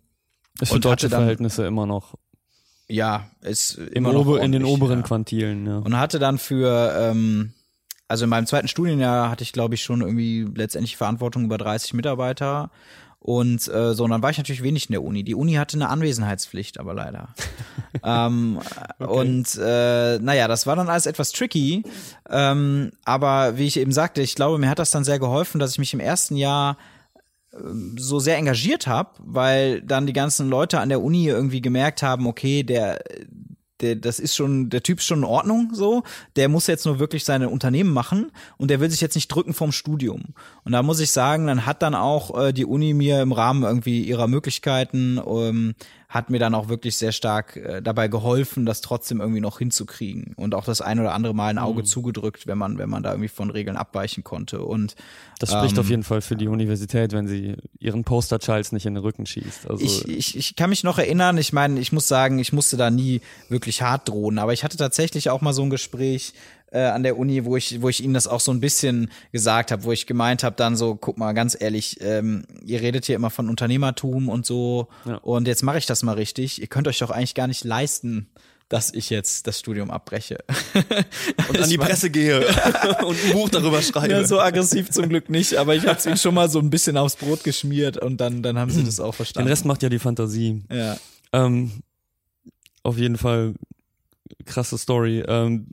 [0.62, 2.14] ist für deutsche dann, Verhältnisse immer noch.
[2.88, 5.08] Ja, ist immer noch in den oberen ja.
[5.08, 5.78] Quantilen, ja.
[5.80, 7.54] Und hatte dann für ähm,
[8.08, 11.96] also in meinem zweiten Studienjahr hatte ich, glaube ich, schon irgendwie letztendlich Verantwortung über 30
[11.96, 12.70] Mitarbeiter
[13.24, 15.24] und äh, so, und dann war ich natürlich wenig in der Uni.
[15.24, 17.30] Die Uni hatte eine Anwesenheitspflicht, aber leider.
[18.04, 18.60] ähm,
[19.00, 19.10] okay.
[19.10, 21.84] Und äh, naja, das war dann alles etwas tricky.
[22.30, 25.72] Ähm, aber wie ich eben sagte, ich glaube, mir hat das dann sehr geholfen, dass
[25.72, 26.76] ich mich im ersten Jahr
[27.58, 32.04] ähm, so sehr engagiert habe, weil dann die ganzen Leute an der Uni irgendwie gemerkt
[32.04, 33.00] haben, okay, der
[33.84, 36.04] der, das ist schon, der Typ ist schon in Ordnung so.
[36.36, 39.54] Der muss jetzt nur wirklich seine Unternehmen machen und der will sich jetzt nicht drücken
[39.54, 40.34] vom Studium.
[40.64, 43.64] Und da muss ich sagen, dann hat dann auch äh, die Uni mir im Rahmen
[43.64, 45.76] irgendwie ihrer Möglichkeiten ähm,
[46.14, 50.34] hat mir dann auch wirklich sehr stark äh, dabei geholfen, das trotzdem irgendwie noch hinzukriegen
[50.36, 51.86] und auch das ein oder andere Mal ein Auge mhm.
[51.86, 54.96] zugedrückt, wenn man wenn man da irgendwie von Regeln abweichen konnte und
[55.40, 58.86] das spricht ähm, auf jeden Fall für die Universität, wenn sie ihren Poster Charles nicht
[58.86, 59.68] in den Rücken schießt.
[59.68, 62.78] Also ich, ich, ich kann mich noch erinnern, ich meine, ich muss sagen, ich musste
[62.78, 66.34] da nie wirklich hart drohen, aber ich hatte tatsächlich auch mal so ein Gespräch
[66.74, 69.72] äh, an der Uni, wo ich, wo ich ihnen das auch so ein bisschen gesagt
[69.72, 73.16] habe, wo ich gemeint habe, dann so, guck mal, ganz ehrlich, ähm, ihr redet hier
[73.16, 75.18] immer von Unternehmertum und so ja.
[75.18, 76.60] und jetzt mache ich das mal richtig.
[76.60, 78.28] Ihr könnt euch doch eigentlich gar nicht leisten,
[78.70, 80.40] dass ich jetzt das Studium abbreche.
[81.50, 82.40] Und an die Presse gehe
[83.06, 84.14] und ein Buch darüber schreibe.
[84.14, 86.72] Ja, so aggressiv zum Glück nicht, aber ich habe es ihnen schon mal so ein
[86.72, 89.48] bisschen aufs Brot geschmiert und dann, dann haben sie das auch verstanden.
[89.48, 90.64] Den Rest macht ja die Fantasie.
[90.72, 90.98] Ja.
[91.34, 91.84] Ähm,
[92.82, 93.54] auf jeden Fall
[94.46, 95.24] krasse Story.
[95.28, 95.68] Ähm,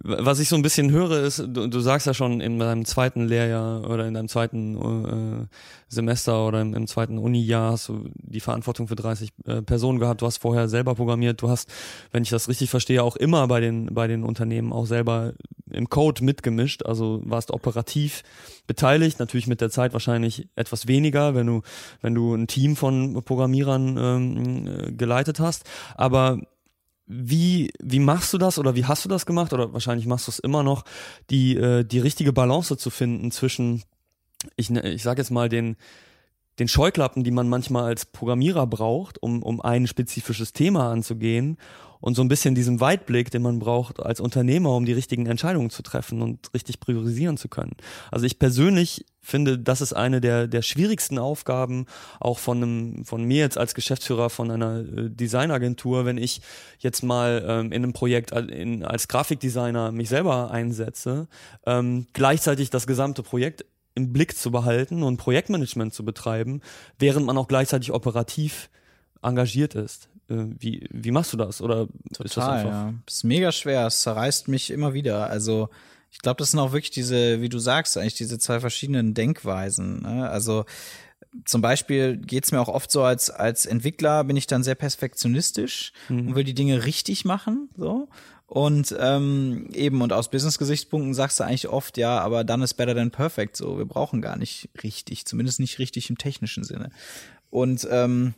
[0.00, 3.26] was ich so ein bisschen höre, ist, du, du sagst ja schon in deinem zweiten
[3.26, 5.46] Lehrjahr oder in deinem zweiten äh,
[5.88, 10.22] Semester oder im, im zweiten Uni-Jahr hast du die Verantwortung für 30 äh, Personen gehabt.
[10.22, 11.42] Du hast vorher selber programmiert.
[11.42, 11.68] Du hast,
[12.12, 15.32] wenn ich das richtig verstehe, auch immer bei den, bei den Unternehmen auch selber
[15.68, 16.84] im Code mitgemischt.
[16.84, 18.22] Also warst operativ
[18.68, 19.18] beteiligt.
[19.18, 21.62] Natürlich mit der Zeit wahrscheinlich etwas weniger, wenn du,
[22.02, 25.64] wenn du ein Team von Programmierern ähm, äh, geleitet hast.
[25.96, 26.38] Aber
[27.08, 29.52] wie, wie machst du das oder wie hast du das gemacht?
[29.52, 30.84] Oder wahrscheinlich machst du es immer noch,
[31.30, 33.82] die, äh, die richtige Balance zu finden zwischen,
[34.56, 35.76] ich, ne, ich sage jetzt mal, den,
[36.58, 41.56] den Scheuklappen, die man manchmal als Programmierer braucht, um, um ein spezifisches Thema anzugehen
[42.00, 45.70] und so ein bisschen diesem Weitblick, den man braucht als Unternehmer, um die richtigen Entscheidungen
[45.70, 47.76] zu treffen und richtig priorisieren zu können.
[48.10, 51.86] Also ich persönlich finde, das ist eine der, der schwierigsten Aufgaben
[52.18, 56.40] auch von einem, von mir jetzt als Geschäftsführer von einer äh, Designagentur, wenn ich
[56.78, 61.28] jetzt mal ähm, in einem Projekt in, als Grafikdesigner mich selber einsetze,
[61.66, 66.62] ähm, gleichzeitig das gesamte Projekt im Blick zu behalten und Projektmanagement zu betreiben,
[66.98, 68.70] während man auch gleichzeitig operativ
[69.22, 70.08] engagiert ist.
[70.28, 71.60] Äh, wie, wie machst du das?
[71.60, 72.70] Oder Total, ist das einfach?
[72.70, 72.94] Ja.
[73.06, 73.86] Das ist mega schwer.
[73.86, 75.28] Es zerreißt mich immer wieder.
[75.28, 75.68] Also
[76.10, 80.02] ich glaube, das sind auch wirklich diese, wie du sagst, eigentlich diese zwei verschiedenen Denkweisen.
[80.02, 80.28] Ne?
[80.28, 80.64] Also
[81.44, 85.92] zum Beispiel geht's mir auch oft so, als, als Entwickler bin ich dann sehr perfektionistisch
[86.08, 86.28] mhm.
[86.28, 87.68] und will die Dinge richtig machen.
[87.76, 88.08] So.
[88.46, 92.94] Und ähm, eben, und aus Business-Gesichtspunkten sagst du eigentlich oft, ja, aber dann ist better
[92.94, 93.56] than perfect.
[93.56, 96.90] So, wir brauchen gar nicht richtig, zumindest nicht richtig im technischen Sinne.
[97.50, 98.34] Und ähm,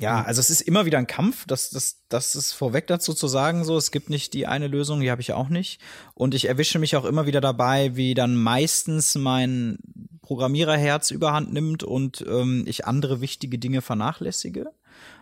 [0.00, 0.26] ja, mhm.
[0.26, 3.64] also es ist immer wieder ein Kampf, das, das, das ist vorweg dazu zu sagen,
[3.64, 5.80] so, es gibt nicht die eine Lösung, die habe ich auch nicht.
[6.14, 9.78] Und ich erwische mich auch immer wieder dabei, wie dann meistens mein
[10.22, 14.70] Programmiererherz überhand nimmt und ähm, ich andere wichtige Dinge vernachlässige.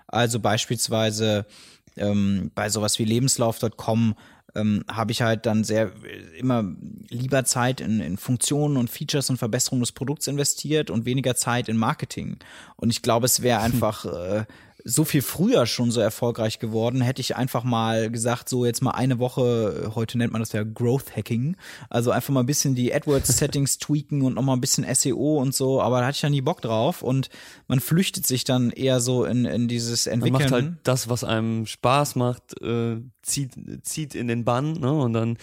[0.08, 1.46] Also beispielsweise
[1.96, 4.16] ähm, bei sowas wie lebenslauf.com
[4.56, 5.92] ähm, habe ich halt dann sehr
[6.38, 6.64] immer
[7.08, 11.68] lieber Zeit in, in Funktionen und Features und Verbesserung des Produkts investiert und weniger Zeit
[11.68, 12.38] in Marketing.
[12.76, 14.44] Und ich glaube, es wäre einfach äh,
[14.88, 18.92] so viel früher schon so erfolgreich geworden, hätte ich einfach mal gesagt, so jetzt mal
[18.92, 21.56] eine Woche, heute nennt man das ja Growth Hacking,
[21.90, 25.82] also einfach mal ein bisschen die AdWords-Settings tweaken und nochmal ein bisschen SEO und so,
[25.82, 27.30] aber da hatte ich ja nie Bock drauf und
[27.66, 30.32] man flüchtet sich dann eher so in, in dieses Entwickeln.
[30.32, 34.92] Man macht halt das, was einem Spaß macht, äh, zieht, zieht in den Bann, ne?
[34.92, 35.36] Und dann,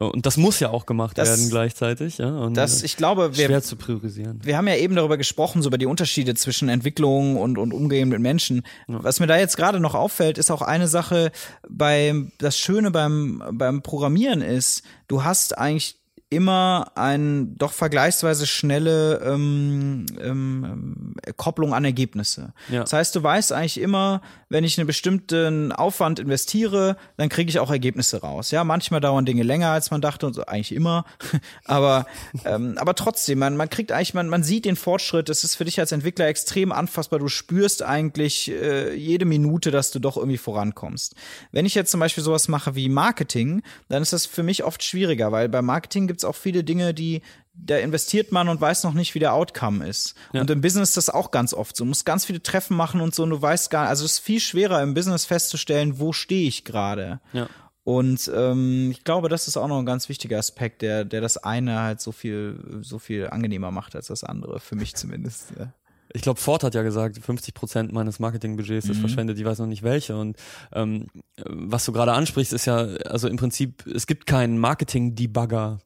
[0.00, 2.30] und das muss ja auch gemacht das, werden gleichzeitig, ja.
[2.38, 4.40] Und das, ich glaube, wir, schwer zu priorisieren.
[4.42, 8.08] Wir haben ja eben darüber gesprochen, so über die Unterschiede zwischen Entwicklung und, und Umgehen
[8.08, 8.62] mit Menschen.
[8.88, 11.32] Was mir da jetzt gerade noch auffällt, ist auch eine Sache
[11.68, 15.96] bei, das Schöne beim, beim Programmieren ist, du hast eigentlich
[16.28, 22.52] immer ein doch vergleichsweise schnelle ähm, ähm, Kopplung an Ergebnisse.
[22.68, 22.80] Ja.
[22.80, 27.60] Das heißt, du weißt eigentlich immer, wenn ich einen bestimmten Aufwand investiere, dann kriege ich
[27.60, 28.50] auch Ergebnisse raus.
[28.50, 31.04] Ja, manchmal dauern Dinge länger, als man dachte, und so, eigentlich immer.
[31.64, 32.06] aber
[32.44, 35.28] ähm, aber trotzdem, man man kriegt eigentlich, man man sieht den Fortschritt.
[35.28, 37.20] Es ist für dich als Entwickler extrem anfassbar.
[37.20, 41.14] Du spürst eigentlich äh, jede Minute, dass du doch irgendwie vorankommst.
[41.52, 44.82] Wenn ich jetzt zum Beispiel sowas mache wie Marketing, dann ist das für mich oft
[44.82, 47.22] schwieriger, weil bei Marketing gibt es auch viele Dinge, die
[47.58, 50.14] da investiert man und weiß noch nicht, wie der Outcome ist.
[50.32, 50.42] Ja.
[50.42, 51.84] Und im Business ist das auch ganz oft so.
[51.84, 54.18] Du musst ganz viele Treffen machen und so und du weißt gar also es ist
[54.18, 57.20] viel schwerer im Business festzustellen, wo stehe ich gerade.
[57.32, 57.48] Ja.
[57.82, 61.38] Und ähm, ich glaube, das ist auch noch ein ganz wichtiger Aspekt, der, der das
[61.38, 65.52] eine halt so viel, so viel angenehmer macht als das andere, für mich zumindest.
[65.58, 65.72] Ja.
[66.16, 69.00] Ich glaube, Ford hat ja gesagt, 50 Prozent meines Marketingbudgets ist mhm.
[69.00, 70.16] verschwendet, ich weiß noch nicht welche.
[70.16, 70.36] Und
[70.72, 71.08] ähm,
[71.44, 75.78] was du gerade ansprichst, ist ja, also im Prinzip, es gibt keinen Marketing-Debugger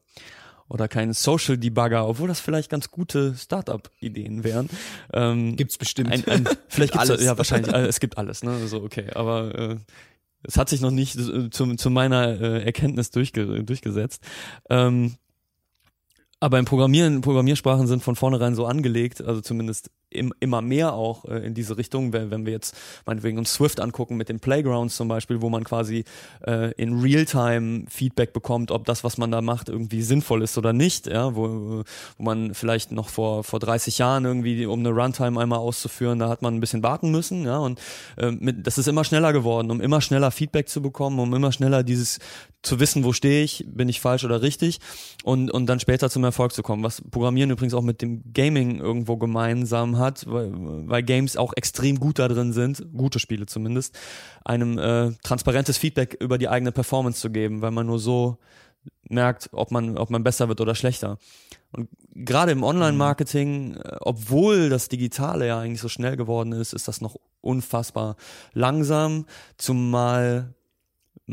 [0.69, 4.69] oder keinen Social Debugger, obwohl das vielleicht ganz gute Startup-Ideen wären.
[5.11, 6.13] Ähm, gibt's bestimmt.
[6.13, 7.25] Ein, ein, vielleicht gibt's alles.
[7.25, 7.73] ja wahrscheinlich.
[7.73, 8.67] Äh, es gibt alles, ne?
[8.67, 9.75] So okay, aber äh,
[10.43, 14.23] es hat sich noch nicht äh, zu, zu meiner äh, Erkenntnis durchge durchgesetzt.
[14.69, 15.15] Ähm,
[16.41, 21.23] aber im Programmieren, Programmiersprachen sind von vornherein so angelegt, also zumindest im, immer mehr auch
[21.25, 22.75] äh, in diese Richtung, wenn, wenn wir jetzt
[23.05, 26.03] meinetwegen uns Swift angucken mit den Playgrounds zum Beispiel, wo man quasi
[26.45, 30.73] äh, in Realtime Feedback bekommt, ob das, was man da macht, irgendwie sinnvoll ist oder
[30.73, 31.83] nicht, ja, wo,
[32.17, 36.27] wo man vielleicht noch vor, vor 30 Jahren irgendwie, um eine Runtime einmal auszuführen, da
[36.27, 37.79] hat man ein bisschen warten müssen, ja, und
[38.17, 41.51] äh, mit, das ist immer schneller geworden, um immer schneller Feedback zu bekommen, um immer
[41.51, 42.17] schneller dieses
[42.61, 44.79] zu wissen, wo stehe ich, bin ich falsch oder richtig
[45.23, 48.79] und, und dann später zum Erfolg zu kommen, was Programmieren übrigens auch mit dem Gaming
[48.79, 53.97] irgendwo gemeinsam hat weil, weil Games auch extrem gut da drin sind, gute Spiele zumindest,
[54.45, 58.37] einem äh, transparentes Feedback über die eigene Performance zu geben, weil man nur so
[59.09, 61.17] merkt, ob man, ob man besser wird oder schlechter.
[61.71, 66.87] Und gerade im Online-Marketing, äh, obwohl das Digitale ja eigentlich so schnell geworden ist, ist
[66.87, 68.15] das noch unfassbar
[68.53, 69.25] langsam,
[69.57, 70.53] zumal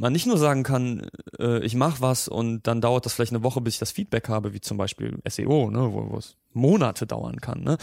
[0.00, 1.06] man nicht nur sagen kann,
[1.38, 4.28] äh, ich mache was und dann dauert das vielleicht eine Woche, bis ich das Feedback
[4.28, 7.62] habe, wie zum Beispiel SEO, ne, wo, es Monate dauern kann.
[7.62, 7.78] Ne?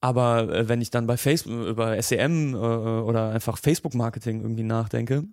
[0.00, 5.24] Aber äh, wenn ich dann bei Facebook über SEM äh, oder einfach Facebook-Marketing irgendwie nachdenke,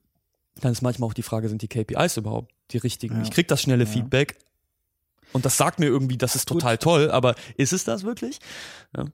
[0.62, 3.18] dann ist manchmal auch die Frage, sind die KPIs überhaupt die richtigen?
[3.18, 3.22] Ja.
[3.24, 3.90] Ich krieg das schnelle Ja.
[3.90, 4.38] Feedback
[5.34, 6.62] und das sagt mir irgendwie, das ist Gut.
[6.62, 8.40] total toll, aber ist es das wirklich?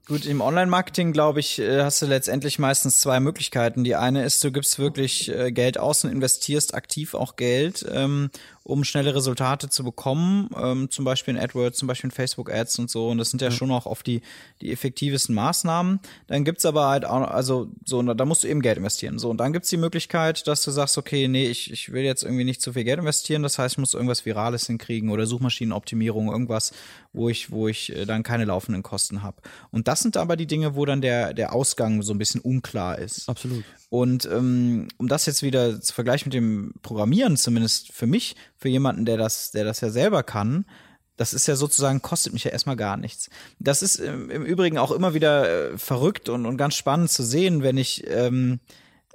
[0.08, 3.84] Gut, im Online-Marketing, glaube ich, äh, hast du letztendlich meistens zwei Möglichkeiten.
[3.84, 8.30] Die eine ist, du gibst wirklich äh, Geld aus und investierst aktiv auch Geld, ähm,
[8.68, 12.90] um schnelle Resultate zu bekommen, ähm, zum Beispiel in AdWords, zum Beispiel in Facebook-Ads und
[12.90, 13.08] so.
[13.08, 14.20] Und das sind ja, schon auch oft die,
[14.60, 16.00] die effektivsten Maßnahmen.
[16.26, 19.18] Dann gibt's aber halt auch, also so, da musst du eben Geld investieren.
[19.18, 22.22] So, und dann gibt's die Möglichkeit, dass du sagst, okay, nee, ich, ich will jetzt
[22.22, 23.42] irgendwie nicht zu viel Geld investieren.
[23.42, 26.72] Das heißt, ich muss irgendwas Virales hinkriegen oder Suchmaschinenoptimierung, irgendwas,
[27.12, 29.42] wo ich, wo ich äh, dann keine laufenden Kosten habe.
[29.70, 32.98] Und das sind aber die Dinge, wo dann der, der Ausgang so ein bisschen unklar
[32.98, 33.28] ist.
[33.28, 33.64] Absolut.
[33.90, 38.68] Und ähm, um das jetzt wieder zu vergleichen mit dem Programmieren, zumindest für mich, für
[38.68, 40.66] jemanden, der das, der das ja selber kann,
[41.18, 43.28] das ist ja sozusagen, kostet mich ja erstmal gar nichts.
[43.58, 47.62] Das ist im Übrigen auch immer wieder äh, verrückt und, und ganz spannend zu sehen,
[47.62, 48.60] wenn ich, ähm,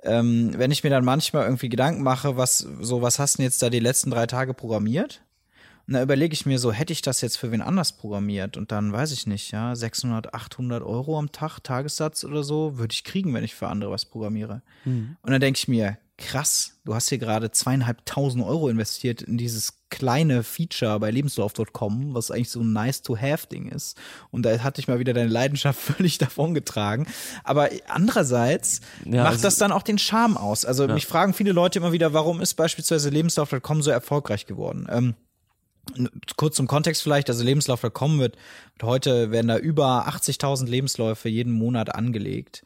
[0.03, 3.45] ähm, wenn ich mir dann manchmal irgendwie Gedanken mache, was, so, was hast du denn
[3.45, 5.22] jetzt da die letzten drei Tage programmiert?
[5.87, 8.55] Und da überlege ich mir so, hätte ich das jetzt für wen anders programmiert?
[8.55, 12.93] Und dann weiß ich nicht, ja, 600, 800 Euro am Tag, Tagessatz oder so, würde
[12.93, 14.61] ich kriegen, wenn ich für andere was programmiere.
[14.85, 19.79] Und dann denke ich mir, krass, du hast hier gerade zweieinhalbtausend Euro investiert in dieses
[19.89, 23.97] kleine Feature bei lebenslauf.com, was eigentlich so ein nice-to-have-Ding ist.
[24.31, 27.07] Und da hatte ich mal wieder deine Leidenschaft völlig davongetragen.
[27.43, 30.63] Aber andererseits Ja, macht also- das dann auch den Charme aus.
[30.65, 34.87] Also mich fragen viele Leute immer wieder, warum ist beispielsweise lebenslauf.com so erfolgreich geworden?
[34.89, 35.15] Ähm,
[36.37, 38.37] kurz zum Kontext vielleicht, also Lebenslauf.com wird,
[38.73, 42.63] wird heute werden da über 80.000 Lebensläufe jeden Monat angelegt.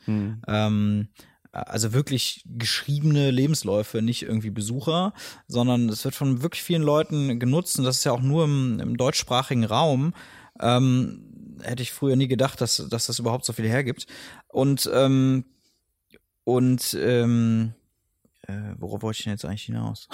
[0.48, 1.08] Ähm,
[1.52, 5.14] also wirklich geschriebene Lebensläufe, nicht irgendwie Besucher,
[5.48, 8.80] sondern es wird von wirklich vielen Leuten genutzt und das ist ja auch nur im,
[8.80, 10.14] im deutschsprachigen Raum.
[10.60, 14.06] Ähm, hätte ich früher nie gedacht, dass, dass das überhaupt so viel hergibt.
[14.48, 15.46] Und ähm,
[16.44, 17.74] und ähm,
[18.48, 20.08] äh, worauf wollte ich denn jetzt eigentlich hinaus?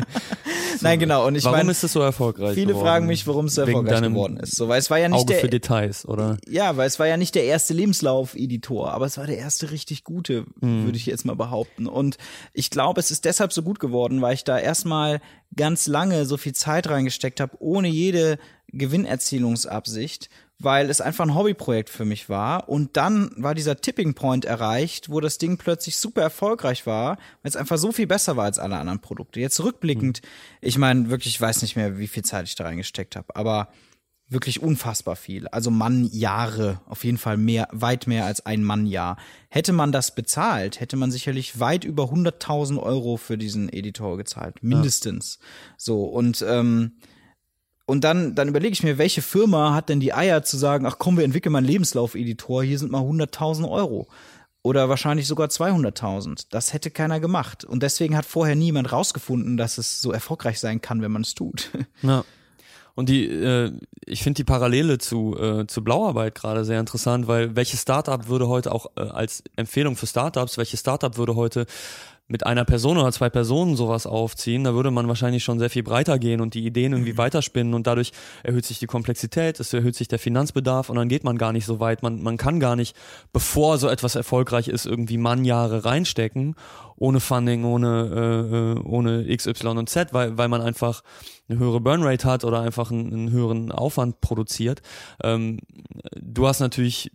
[0.80, 1.26] Nein, genau.
[1.26, 2.54] Und ich Warum meine, ist es so erfolgreich?
[2.54, 2.86] Viele geworden?
[2.86, 4.54] fragen mich, warum es so Wegen erfolgreich geworden ist.
[4.54, 6.38] So, weil es war ja nicht Auge der, für Details, oder?
[6.46, 10.04] ja, weil es war ja nicht der erste Lebenslauf-Editor, aber es war der erste richtig
[10.04, 11.88] gute, würde ich jetzt mal behaupten.
[11.88, 12.16] Und
[12.52, 15.20] ich glaube, es ist deshalb so gut geworden, weil ich da erstmal
[15.56, 18.38] ganz lange so viel Zeit reingesteckt habe, ohne jede
[18.72, 22.68] Gewinnerzielungsabsicht, weil es einfach ein Hobbyprojekt für mich war.
[22.68, 27.50] Und dann war dieser Tipping Point erreicht, wo das Ding plötzlich super erfolgreich war, weil
[27.50, 29.40] es einfach so viel besser war als alle anderen Produkte.
[29.40, 30.20] Jetzt rückblickend,
[30.60, 33.68] ich meine, wirklich, ich weiß nicht mehr, wie viel Zeit ich da reingesteckt habe, aber
[34.28, 35.48] wirklich unfassbar viel.
[35.48, 39.16] Also Mannjahre, auf jeden Fall mehr, weit mehr als ein Mannjahr.
[39.48, 44.62] Hätte man das bezahlt, hätte man sicherlich weit über 100.000 Euro für diesen Editor gezahlt,
[44.62, 45.38] mindestens.
[45.76, 46.92] So und ähm,
[47.88, 50.96] und dann, dann überlege ich mir, welche Firma hat denn die Eier zu sagen, ach
[50.98, 54.08] komm, wir entwickeln mal einen Lebenslauf-Editor, hier sind mal 100.000 Euro.
[54.62, 56.48] Oder wahrscheinlich sogar 200.000.
[56.50, 57.64] Das hätte keiner gemacht.
[57.64, 61.34] Und deswegen hat vorher niemand rausgefunden, dass es so erfolgreich sein kann, wenn man es
[61.34, 61.70] tut.
[62.02, 62.26] Ja.
[62.94, 63.72] Und die, äh,
[64.04, 68.48] ich finde die Parallele zu, äh, zu Blauarbeit gerade sehr interessant, weil welches Startup würde
[68.48, 71.64] heute auch äh, als Empfehlung für Startups, welches Startup würde heute
[72.28, 75.82] mit einer Person oder zwei Personen sowas aufziehen, da würde man wahrscheinlich schon sehr viel
[75.82, 78.12] breiter gehen und die Ideen irgendwie weiterspinnen und dadurch
[78.42, 81.64] erhöht sich die Komplexität, es erhöht sich der Finanzbedarf und dann geht man gar nicht
[81.64, 82.02] so weit.
[82.02, 82.94] Man, man kann gar nicht,
[83.32, 86.54] bevor so etwas erfolgreich ist, irgendwie Mannjahre reinstecken,
[86.96, 91.02] ohne Funding, ohne, äh, äh, ohne X, Y und Z, weil, weil man einfach
[91.48, 94.82] eine höhere Burnrate hat oder einfach einen, einen höheren Aufwand produziert.
[95.22, 95.60] Ähm,
[96.20, 97.10] du hast natürlich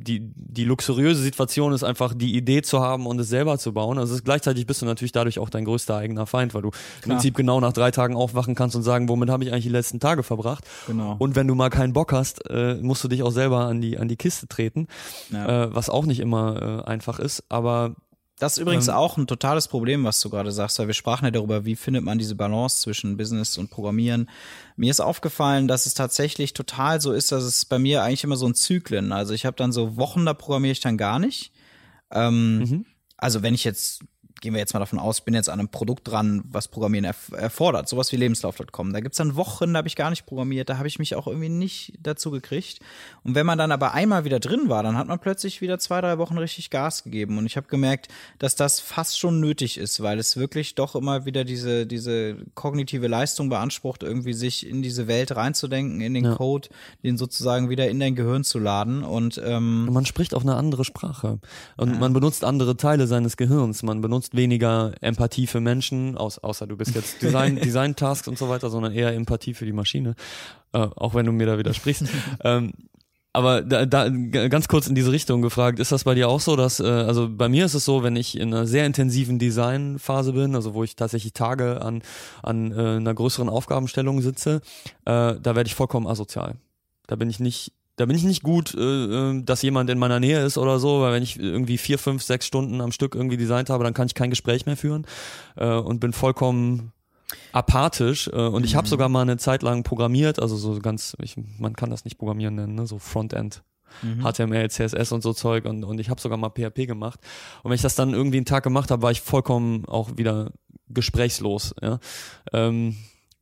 [0.00, 3.98] die, die luxuriöse Situation ist einfach die Idee zu haben und es selber zu bauen.
[3.98, 6.70] Also gleichzeitig bist du natürlich dadurch auch dein größter eigener Feind, weil du
[7.04, 9.70] im Prinzip genau nach drei Tagen aufwachen kannst und sagen, womit habe ich eigentlich die
[9.70, 10.64] letzten Tage verbracht.
[10.86, 11.16] Genau.
[11.18, 13.98] Und wenn du mal keinen Bock hast, äh, musst du dich auch selber an die,
[13.98, 14.86] an die Kiste treten,
[15.32, 15.64] Ja.
[15.64, 17.42] äh, was auch nicht immer äh, einfach ist.
[17.48, 17.96] Aber
[18.38, 21.24] Das ist übrigens Ähm, auch ein totales Problem, was du gerade sagst, weil wir sprachen
[21.24, 24.28] ja darüber, wie findet man diese Balance zwischen Business und Programmieren.
[24.76, 28.36] Mir ist aufgefallen, dass es tatsächlich total so ist, dass es bei mir eigentlich immer
[28.36, 29.12] so ein Zyklen.
[29.12, 31.52] Also ich habe dann so Wochen, da programmiere ich dann gar nicht.
[32.10, 32.84] Ähm, Mhm.
[33.20, 34.04] Also wenn ich jetzt,
[34.40, 37.32] gehen wir jetzt mal davon aus, bin jetzt an einem Produkt dran, was Programmieren erf
[37.32, 38.92] erfordert, sowas wie Lebenslauf.com.
[38.92, 41.26] Da gibt's dann Wochen, da habe ich gar nicht programmiert, da habe ich mich auch
[41.26, 42.80] irgendwie nicht dazu gekriegt.
[43.24, 46.00] Und wenn man dann aber einmal wieder drin war, dann hat man plötzlich wieder zwei,
[46.00, 47.38] drei Wochen richtig Gas gegeben.
[47.38, 51.24] Und ich habe gemerkt, dass das fast schon nötig ist, weil es wirklich doch immer
[51.24, 56.34] wieder diese, diese kognitive Leistung beansprucht, irgendwie sich in diese Welt reinzudenken, in den Ja.
[56.34, 56.68] Code,
[57.02, 59.02] den sozusagen wieder in dein Gehirn zu laden.
[59.02, 61.38] Und ähm, man spricht auch eine andere Sprache.
[61.76, 63.82] Und man benutzt andere Teile seines Gehirns.
[63.82, 68.38] Man benutzt nutzt weniger Empathie für Menschen, aus, außer du bist jetzt Design, Design-Tasks und
[68.38, 70.14] so weiter, sondern eher Empathie für die Maschine.
[70.72, 72.04] Äh, auch wenn du mir da widersprichst.
[72.44, 72.72] ähm,
[73.32, 76.56] aber da, da ganz kurz in diese Richtung gefragt, ist das bei dir auch so,
[76.56, 80.32] dass, äh, also bei mir ist es so, wenn ich in einer sehr intensiven Designphase
[80.32, 82.02] bin, also wo ich tatsächlich Tage an,
[82.42, 84.60] an äh, einer größeren Aufgabenstellung sitze,
[85.04, 86.56] äh, da werde ich vollkommen asozial.
[87.06, 90.20] Da bin ich nicht da bin ich nicht gut, äh, äh, dass jemand in meiner
[90.20, 93.36] Nähe ist oder so, weil wenn ich irgendwie vier, fünf, sechs Stunden am Stück irgendwie
[93.36, 95.04] designt habe, dann kann ich kein Gespräch mehr führen
[95.56, 96.92] äh, und bin vollkommen
[97.52, 98.90] apathisch äh, und ich habe mhm.
[98.90, 102.54] sogar mal eine Zeit lang programmiert, also so ganz, ich, man kann das nicht programmieren
[102.54, 102.86] nennen, ne?
[102.86, 103.62] so Frontend.
[104.02, 104.22] Mhm.
[104.22, 107.18] HTML, CSS und so Zeug und, und ich habe sogar mal PHP gemacht.
[107.62, 110.52] Und wenn ich das dann irgendwie einen Tag gemacht habe, war ich vollkommen auch wieder
[110.88, 111.74] gesprächslos.
[111.80, 111.98] Ja?
[112.52, 112.96] Ähm,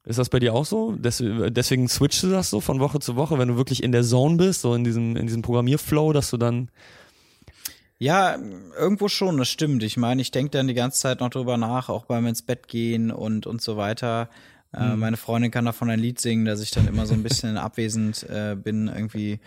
[0.07, 0.93] ist das bei dir auch so?
[0.93, 4.05] Des, deswegen switchst du das so von Woche zu Woche, wenn du wirklich in der
[4.05, 6.71] Zone bist, so in diesem, in diesem Programmierflow, dass du dann
[7.99, 8.37] ja,
[8.79, 9.83] irgendwo schon, das stimmt.
[9.83, 12.69] Ich meine, ich denke dann die ganze Zeit noch drüber nach, auch beim ins Bett
[12.69, 14.29] gehen und, und so weiter.
[14.75, 15.01] Äh, mhm.
[15.01, 18.23] meine Freundin kann davon ein Lied singen, dass ich dann immer so ein bisschen abwesend
[18.25, 19.41] äh, bin, irgendwie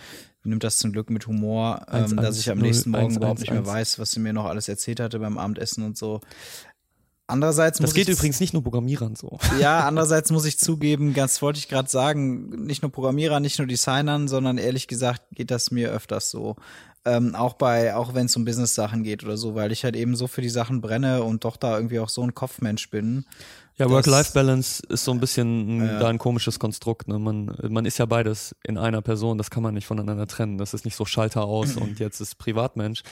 [0.44, 3.40] nimmt das zum Glück mit Humor, ähm, 1, dass ich am nächsten Morgen 1, überhaupt
[3.40, 6.22] 1, nicht mehr weiß, was sie mir noch alles erzählt hatte beim Abendessen und so.
[7.30, 9.38] Andererseits das geht übrigens nicht nur Programmierern so.
[9.60, 13.68] Ja, andererseits muss ich zugeben, ganz wollte ich gerade sagen, nicht nur Programmierern, nicht nur
[13.68, 16.56] Designern, sondern ehrlich gesagt geht das mir öfters so.
[17.06, 20.16] Ähm, auch bei, auch wenn es um Business-Sachen geht oder so, weil ich halt eben
[20.16, 23.26] so für die Sachen brenne und doch da irgendwie auch so ein Kopfmensch bin.
[23.80, 26.00] Ja, Work-Life-Balance ist so ein bisschen ja.
[26.00, 27.08] da ein komisches Konstrukt.
[27.08, 27.18] Ne?
[27.18, 30.58] Man, man ist ja beides in einer Person, das kann man nicht voneinander trennen.
[30.58, 33.04] Das ist nicht so Schalter aus und jetzt ist Privatmensch.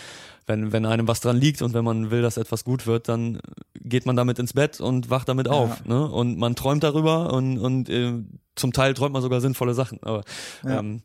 [0.46, 3.40] Wenn, wenn einem was dran liegt und wenn man will, dass etwas gut wird, dann
[3.76, 5.82] geht man damit ins Bett und wacht damit auf.
[5.86, 5.94] Ja.
[5.94, 6.12] Ne?
[6.12, 8.22] Und man träumt darüber und, und äh,
[8.56, 10.00] zum Teil träumt man sogar sinnvolle Sachen.
[10.04, 10.24] Aber
[10.66, 10.80] ja.
[10.80, 11.02] ähm,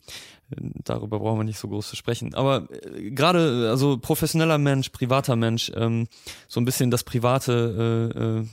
[0.84, 2.34] darüber brauchen wir nicht so groß zu sprechen.
[2.34, 6.08] Aber äh, gerade, also professioneller Mensch, privater Mensch, ähm,
[6.48, 8.46] so ein bisschen das private, äh, äh,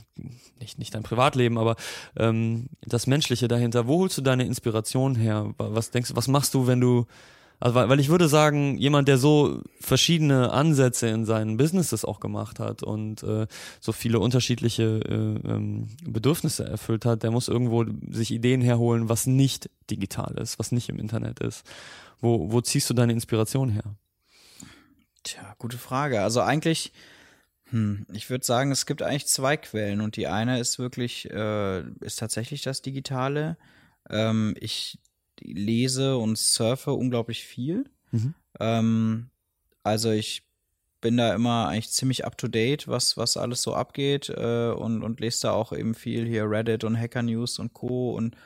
[0.60, 1.76] nicht, nicht dein Privatleben, aber
[2.16, 3.86] ähm, das Menschliche dahinter.
[3.86, 5.54] Wo holst du deine Inspiration her?
[5.58, 7.06] Was denkst du, was machst du, wenn du
[7.60, 12.18] also weil, weil ich würde sagen, jemand, der so verschiedene Ansätze in seinen Businesses auch
[12.18, 13.46] gemacht hat und äh,
[13.80, 19.26] so viele unterschiedliche äh, ähm, Bedürfnisse erfüllt hat, der muss irgendwo sich Ideen herholen, was
[19.26, 21.66] nicht digital ist, was nicht im Internet ist.
[22.22, 23.84] Wo, wo ziehst du deine Inspiration her?
[25.22, 26.22] Tja, gute Frage.
[26.22, 26.92] Also eigentlich,
[27.70, 31.80] hm, ich würde sagen, es gibt eigentlich zwei Quellen und die eine ist wirklich, äh,
[32.00, 33.58] ist tatsächlich das Digitale.
[34.08, 34.98] Ähm, ich
[35.40, 37.84] lese und surfe unglaublich viel.
[38.10, 38.34] Mhm.
[38.58, 39.30] Ähm,
[39.82, 40.42] also ich
[41.00, 45.02] bin da immer eigentlich ziemlich up to date, was, was alles so abgeht äh, und,
[45.02, 48.12] und lese da auch eben viel hier Reddit und Hacker News und Co.
[48.12, 48.36] und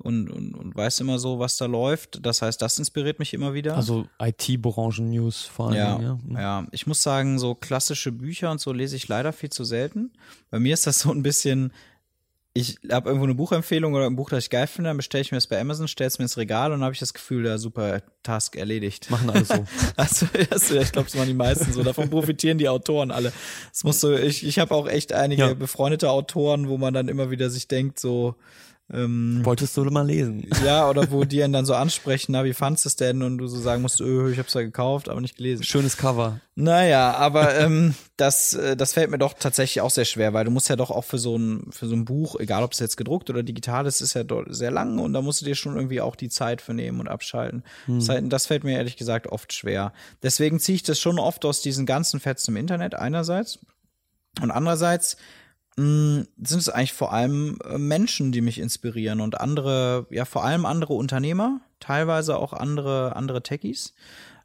[0.00, 2.24] und, und, und weiß immer so, was da läuft.
[2.24, 3.76] Das heißt, das inspiriert mich immer wieder.
[3.76, 5.76] Also IT-Branchen-News vor allem.
[5.76, 6.36] Ja, ja, mhm.
[6.36, 6.66] ja.
[6.70, 10.12] Ich muss sagen, so klassische Bücher und so lese ich leider viel zu selten.
[10.50, 11.72] Bei mir ist das so ein bisschen,
[12.58, 15.30] ich habe irgendwo eine Buchempfehlung oder ein Buch, das ich geil finde, dann bestelle ich
[15.30, 17.46] mir das bei Amazon, stelle es mir ins Regal und dann habe ich das Gefühl,
[17.46, 19.10] ja, super, Task erledigt.
[19.10, 19.64] Machen alle so.
[19.96, 21.82] also, also, ich glaube, das machen die meisten so.
[21.84, 23.32] Davon profitieren die Autoren alle.
[23.72, 25.54] Es muss so, ich, ich habe auch echt einige ja.
[25.54, 28.34] befreundete Autoren, wo man dann immer wieder sich denkt, so,
[28.90, 30.48] ähm, Wolltest du mal lesen?
[30.64, 33.22] Ja, oder wo die einen dann so ansprechen, na, wie fandst du es denn?
[33.22, 35.62] Und du so sagen musst, öh, ich hab's ja gekauft, aber nicht gelesen.
[35.62, 36.40] Schönes Cover.
[36.54, 40.50] Naja, aber ähm, das, äh, das fällt mir doch tatsächlich auch sehr schwer, weil du
[40.50, 42.96] musst ja doch auch für so ein, für so ein Buch, egal ob es jetzt
[42.96, 45.76] gedruckt oder digital ist, ist ja dort sehr lang und da musst du dir schon
[45.76, 47.64] irgendwie auch die Zeit für nehmen und abschalten.
[47.84, 48.04] Hm.
[48.04, 49.92] Das, das fällt mir ehrlich gesagt oft schwer.
[50.22, 53.58] Deswegen ziehe ich das schon oft aus diesen ganzen Fetzen im Internet einerseits.
[54.40, 55.16] Und andererseits
[55.78, 60.44] Mm, sind es eigentlich vor allem äh, Menschen, die mich inspirieren und andere, ja, vor
[60.44, 63.94] allem andere Unternehmer, teilweise auch andere, andere Techies.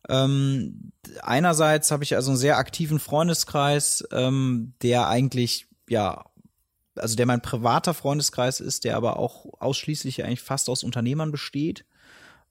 [0.09, 0.91] Ähm,
[1.23, 6.23] einerseits habe ich also einen sehr aktiven Freundeskreis, ähm, der eigentlich, ja,
[6.95, 11.83] also der mein privater Freundeskreis ist, der aber auch ausschließlich eigentlich fast aus Unternehmern besteht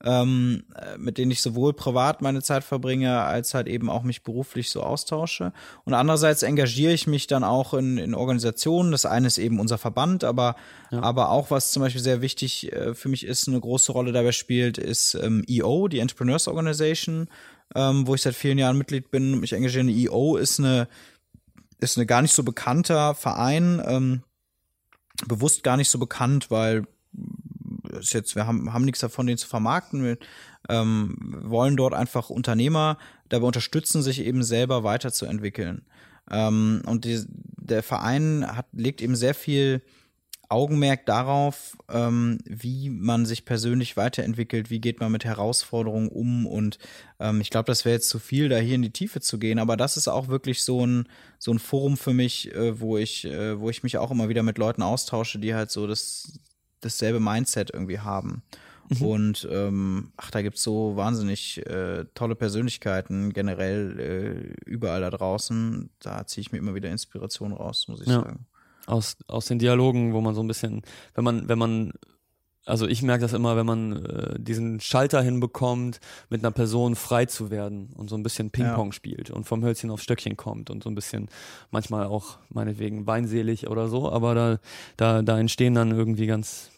[0.03, 0.63] ähm,
[0.97, 4.83] mit denen ich sowohl privat meine Zeit verbringe, als halt eben auch mich beruflich so
[4.83, 5.53] austausche.
[5.85, 8.91] Und andererseits engagiere ich mich dann auch in, in Organisationen.
[8.91, 10.55] Das eine ist eben unser Verband, aber,
[10.91, 11.01] ja.
[11.01, 14.33] aber auch was zum Beispiel sehr wichtig äh, für mich ist, eine große Rolle dabei
[14.33, 17.29] spielt, ist ähm, EO, die Entrepreneurs Organization,
[17.73, 19.89] ähm, wo ich seit vielen Jahren Mitglied bin und mich engagiere.
[19.89, 20.89] EO ist eine,
[21.79, 24.23] ist eine gar nicht so bekannter Verein, ähm,
[25.27, 26.87] bewusst gar nicht so bekannt, weil
[27.99, 30.03] ist jetzt, wir haben, haben nichts davon, den zu vermarkten.
[30.03, 30.17] Wir
[30.69, 32.97] ähm, wollen dort einfach Unternehmer
[33.29, 35.85] dabei unterstützen, sich eben selber weiterzuentwickeln.
[36.29, 39.81] Ähm, und die, der Verein hat, legt eben sehr viel
[40.53, 46.77] Augenmerk darauf, ähm, wie man sich persönlich weiterentwickelt, wie geht man mit Herausforderungen um und
[47.19, 49.57] ähm, ich glaube, das wäre jetzt zu viel, da hier in die Tiefe zu gehen,
[49.57, 51.07] aber das ist auch wirklich so ein,
[51.39, 54.43] so ein Forum für mich, äh, wo ich, äh, wo ich mich auch immer wieder
[54.43, 56.39] mit Leuten austausche, die halt so das,
[56.85, 58.43] dasselbe Mindset irgendwie haben.
[58.89, 59.01] Mhm.
[59.01, 63.99] Und ähm, ach, da gibt's so wahnsinnig äh, tolle Persönlichkeiten generell
[64.65, 65.89] äh, überall da draußen.
[65.99, 68.21] Da ziehe ich mir immer wieder Inspiration raus, muss ich ja.
[68.21, 68.45] sagen
[68.85, 70.81] aus, aus den Dialogen, wo man so ein bisschen,
[71.13, 71.93] wenn man, wenn man,
[72.65, 75.99] also ich merke das immer, wenn man äh, diesen Schalter hinbekommt,
[76.29, 78.93] mit einer Person frei zu werden und so ein bisschen Ping-Pong ja.
[78.93, 81.29] spielt und vom Hölzchen aufs Stöckchen kommt und so ein bisschen
[81.71, 84.59] manchmal auch meinetwegen weinselig oder so, aber da,
[84.97, 86.71] da, da entstehen dann irgendwie ganz,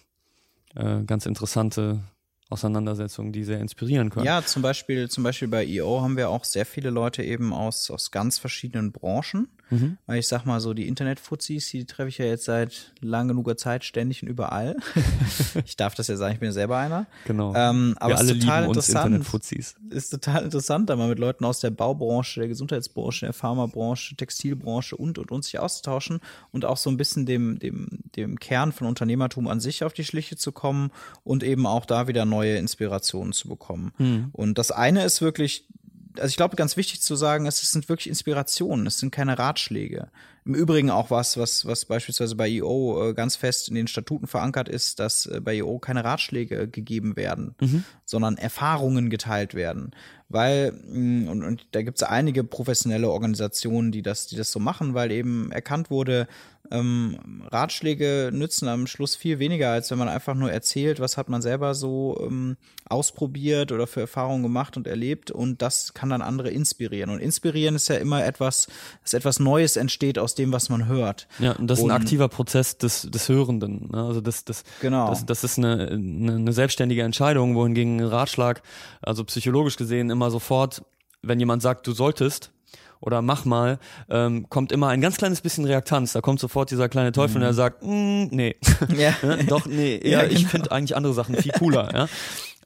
[0.75, 2.01] äh, ganz interessante
[2.49, 4.25] Auseinandersetzungen, die sehr inspirieren können.
[4.25, 7.89] Ja, zum Beispiel, zum Beispiel bei EO haben wir auch sehr viele Leute eben aus,
[7.89, 9.47] aus ganz verschiedenen Branchen.
[9.69, 9.97] Mhm.
[10.05, 13.57] Weil ich sag mal so, die Internetfuzis, die treffe ich ja jetzt seit lang genuger
[13.57, 14.75] Zeit ständig und überall.
[15.65, 17.07] ich darf das ja sagen, ich bin ja selber einer.
[17.25, 17.53] Genau.
[17.55, 18.89] Ähm, aber wir alle ist total lieben uns.
[18.89, 19.75] Internetfuzis.
[19.89, 24.95] Ist total interessant, da mal mit Leuten aus der Baubranche, der Gesundheitsbranche, der Pharmabranche, Textilbranche
[24.95, 26.19] und und und sich auszutauschen
[26.51, 30.05] und auch so ein bisschen dem, dem, dem Kern von Unternehmertum an sich auf die
[30.05, 30.91] Schliche zu kommen
[31.23, 33.93] und eben auch da wieder neue Inspirationen zu bekommen.
[33.97, 34.29] Mhm.
[34.33, 35.67] Und das eine ist wirklich
[36.19, 40.09] also ich glaube, ganz wichtig zu sagen, es sind wirklich Inspirationen, es sind keine Ratschläge.
[40.45, 44.27] Im Übrigen auch was, was, was beispielsweise bei EO äh, ganz fest in den Statuten
[44.27, 47.83] verankert ist, dass äh, bei EO keine Ratschläge gegeben werden, mhm.
[48.05, 49.91] sondern Erfahrungen geteilt werden.
[50.29, 54.59] Weil, mm, und, und da gibt es einige professionelle Organisationen, die das, die das so
[54.59, 56.27] machen, weil eben erkannt wurde,
[56.72, 61.30] ähm, Ratschläge nützen am Schluss viel weniger, als wenn man einfach nur erzählt, was hat
[61.30, 62.57] man selber so ähm,
[62.88, 67.09] ausprobiert oder für Erfahrungen gemacht und erlebt und das kann dann andere inspirieren.
[67.09, 68.68] Und inspirieren ist ja immer etwas,
[69.03, 71.28] dass etwas Neues entsteht aus dem, was man hört.
[71.39, 73.89] Ja, und das ist ein aktiver Prozess des, des Hörenden.
[73.91, 74.03] Ne?
[74.03, 75.09] Also das, das, genau.
[75.09, 78.61] das, das ist eine, eine, eine selbstständige Entscheidung, wohingegen ein Ratschlag,
[79.01, 80.84] also psychologisch gesehen, immer sofort,
[81.22, 82.51] wenn jemand sagt, du solltest,
[82.99, 83.79] oder mach mal,
[84.09, 86.13] ähm, kommt immer ein ganz kleines bisschen Reaktanz.
[86.13, 87.43] Da kommt sofort dieser kleine Teufel mhm.
[87.43, 88.55] und er sagt, mm, nee,
[88.97, 89.13] ja.
[89.47, 90.33] doch, nee, ja, genau.
[90.33, 91.93] ich finde eigentlich andere Sachen viel cooler.
[91.93, 92.07] ja.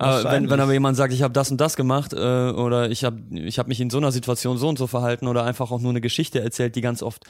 [0.01, 3.03] Aber wenn, wenn aber jemand sagt, ich habe das und das gemacht äh, oder ich
[3.03, 5.82] habe ich hab mich in so einer Situation so und so verhalten oder einfach auch
[5.82, 7.25] nur eine Geschichte erzählt, die ganz oft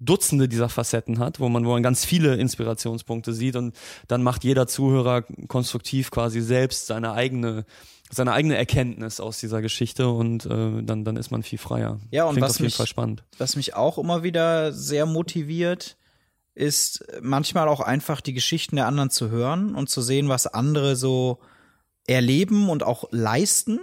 [0.00, 3.76] Dutzende dieser Facetten hat, wo man, wo man ganz viele Inspirationspunkte sieht und
[4.08, 7.64] dann macht jeder Zuhörer konstruktiv quasi selbst seine eigene
[8.12, 12.00] seine eigene Erkenntnis aus dieser Geschichte und äh, dann, dann ist man viel freier.
[12.10, 13.22] Ja, und Klingt was auf jeden mich, Fall spannend.
[13.38, 15.96] was mich auch immer wieder sehr motiviert,
[16.54, 20.96] ist manchmal auch einfach die Geschichten der anderen zu hören und zu sehen, was andere
[20.96, 21.38] so
[22.06, 23.78] erleben und auch leisten.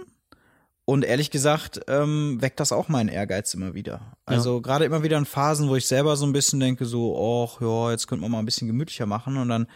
[0.88, 4.00] Und ehrlich gesagt, ähm, weckt das auch meinen Ehrgeiz immer wieder.
[4.24, 4.62] Also ja.
[4.62, 7.90] gerade immer wieder in Phasen, wo ich selber so ein bisschen denke, so, ach ja,
[7.90, 9.66] jetzt könnte man mal ein bisschen gemütlicher machen und dann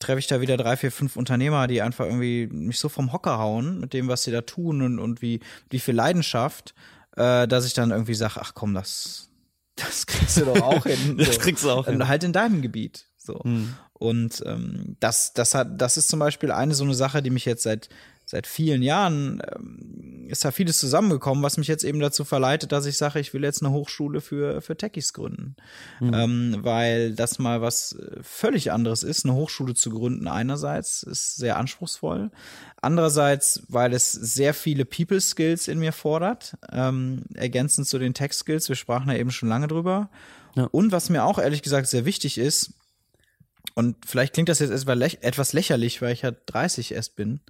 [0.00, 3.38] treffe ich da wieder drei, vier, fünf Unternehmer, die einfach irgendwie mich so vom Hocker
[3.38, 5.38] hauen mit dem, was sie da tun und, und wie,
[5.70, 6.74] wie viel Leidenschaft,
[7.14, 9.30] äh, dass ich dann irgendwie sage, ach komm, das,
[9.76, 10.98] das kriegst du doch auch hin.
[11.16, 11.26] So.
[11.26, 12.08] das kriegst du auch hin.
[12.08, 13.06] Halt in deinem Gebiet.
[13.18, 13.38] So.
[13.44, 13.76] Hm.
[13.92, 17.44] Und ähm, das, das hat, das ist zum Beispiel eine so eine Sache, die mich
[17.44, 17.88] jetzt seit
[18.28, 22.84] seit vielen Jahren ähm, ist da vieles zusammengekommen, was mich jetzt eben dazu verleitet, dass
[22.84, 25.54] ich sage, ich will jetzt eine Hochschule für, für Techies gründen.
[26.00, 26.14] Mhm.
[26.14, 31.36] Ähm, weil das mal was äh, völlig anderes ist, eine Hochschule zu gründen einerseits, ist
[31.36, 32.32] sehr anspruchsvoll.
[32.82, 38.32] Andererseits, weil es sehr viele People Skills in mir fordert, ähm, ergänzend zu den Tech
[38.32, 40.10] Skills, wir sprachen ja eben schon lange drüber.
[40.56, 40.64] Ja.
[40.72, 42.72] Und was mir auch ehrlich gesagt sehr wichtig ist,
[43.74, 47.40] und vielleicht klingt das jetzt etwas lächerlich, weil ich ja 30 erst bin.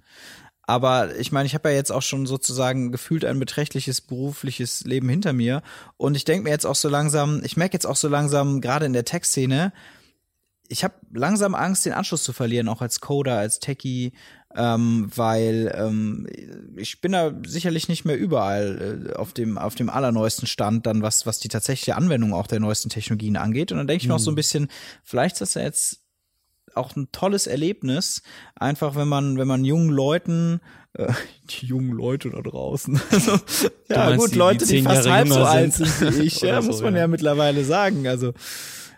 [0.67, 5.07] Aber ich meine, ich habe ja jetzt auch schon sozusagen gefühlt ein beträchtliches berufliches Leben
[5.07, 5.63] hinter mir.
[5.95, 8.85] Und ich denke mir jetzt auch so langsam, ich merke jetzt auch so langsam, gerade
[8.85, 9.71] in der Tech-Szene,
[10.67, 14.11] ich habe langsam Angst, den Anschluss zu verlieren, auch als Coder, als Techie,
[14.53, 16.27] ähm, weil ähm,
[16.75, 21.01] ich bin da sicherlich nicht mehr überall äh, auf dem auf dem allerneuesten Stand, dann
[21.01, 23.71] was was die tatsächliche Anwendung auch der neuesten Technologien angeht.
[23.71, 24.09] Und dann denke ich mhm.
[24.09, 24.37] mir auch so ein mhm.
[24.37, 24.67] bisschen,
[25.03, 26.01] vielleicht ist das ja jetzt
[26.77, 28.21] auch ein tolles Erlebnis,
[28.55, 30.61] einfach wenn man, wenn man jungen Leuten,
[30.93, 31.11] äh,
[31.49, 33.39] die jungen Leute da draußen, also,
[33.89, 36.67] ja gut, die, Leute, die, die fast halb so alt sind wie ich, ja, so,
[36.67, 37.01] muss man ja.
[37.01, 38.33] ja mittlerweile sagen, also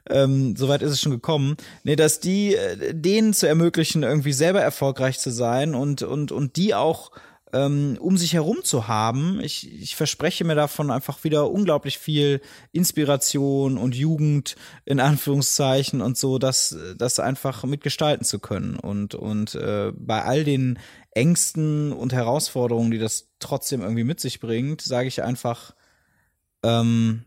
[0.09, 1.55] ähm, soweit ist es schon gekommen.
[1.83, 6.55] Nee, dass die, äh, denen zu ermöglichen, irgendwie selber erfolgreich zu sein und, und, und
[6.55, 7.11] die auch
[7.53, 9.39] ähm, um sich herum zu haben.
[9.41, 12.41] Ich, ich verspreche mir davon einfach wieder unglaublich viel
[12.71, 19.55] Inspiration und Jugend in Anführungszeichen und so, dass das einfach mitgestalten zu können und und
[19.55, 20.79] äh, bei all den
[21.11, 25.73] Ängsten und Herausforderungen, die das trotzdem irgendwie mit sich bringt, sage ich einfach
[26.63, 27.25] ähm,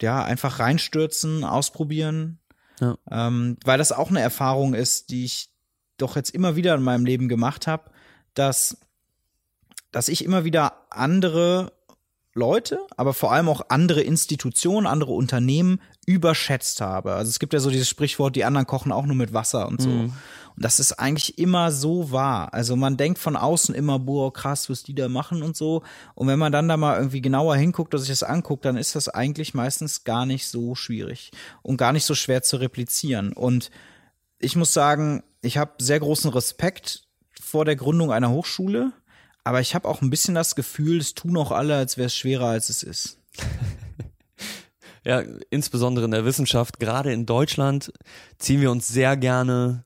[0.00, 2.40] ja einfach reinstürzen, ausprobieren
[2.80, 2.96] Ja.
[3.10, 5.48] Ähm, weil das auch eine Erfahrung ist, die ich
[5.96, 7.90] doch jetzt immer wieder in meinem Leben gemacht habe,
[8.34, 8.78] dass,
[9.96, 11.72] dass ich immer wieder andere
[12.34, 17.14] Leute, aber vor allem auch andere Institutionen, andere Unternehmen überschätzt habe.
[17.14, 19.80] Also es gibt ja so dieses Sprichwort, die anderen kochen auch nur mit Wasser und
[19.80, 19.88] so.
[19.88, 20.12] Mhm.
[20.54, 22.52] Und das ist eigentlich immer so wahr.
[22.52, 25.82] Also man denkt von außen immer, boah, krass, was die da machen und so.
[26.14, 28.96] Und wenn man dann da mal irgendwie genauer hinguckt oder sich das anguckt, dann ist
[28.96, 31.30] das eigentlich meistens gar nicht so schwierig
[31.62, 33.32] und gar nicht so schwer zu replizieren.
[33.32, 33.70] Und
[34.40, 37.04] ich muss sagen, ich habe sehr großen Respekt
[37.40, 38.92] vor der Gründung einer Hochschule,
[39.46, 42.16] aber ich habe auch ein bisschen das Gefühl, es tun auch alle, als wäre es
[42.16, 43.20] schwerer, als es ist.
[45.04, 47.92] ja, insbesondere in der Wissenschaft, gerade in Deutschland,
[48.38, 49.84] ziehen wir uns sehr gerne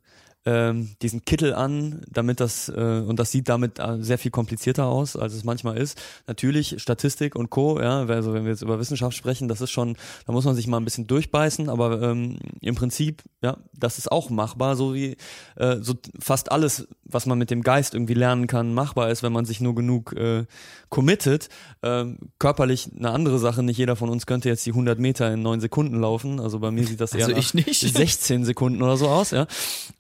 [0.51, 4.87] ähm, diesen Kittel an, damit das äh, und das sieht damit äh, sehr viel komplizierter
[4.87, 5.97] aus, als es manchmal ist.
[6.27, 7.81] Natürlich Statistik und Co.
[7.81, 9.97] Ja, also wenn wir jetzt über Wissenschaft sprechen, das ist schon,
[10.27, 14.11] da muss man sich mal ein bisschen durchbeißen, aber ähm, im Prinzip, ja, das ist
[14.11, 15.17] auch machbar, so wie
[15.55, 19.33] äh, so fast alles, was man mit dem Geist irgendwie lernen kann, machbar ist, wenn
[19.33, 20.47] man sich nur genug äh,
[20.89, 21.49] committet.
[21.83, 23.63] Ähm, körperlich eine andere Sache.
[23.63, 26.41] Nicht jeder von uns könnte jetzt die 100 Meter in neun Sekunden laufen.
[26.41, 27.81] Also bei mir sieht das eher also ich nicht.
[27.81, 29.31] 16 Sekunden oder so aus.
[29.31, 29.47] Ja.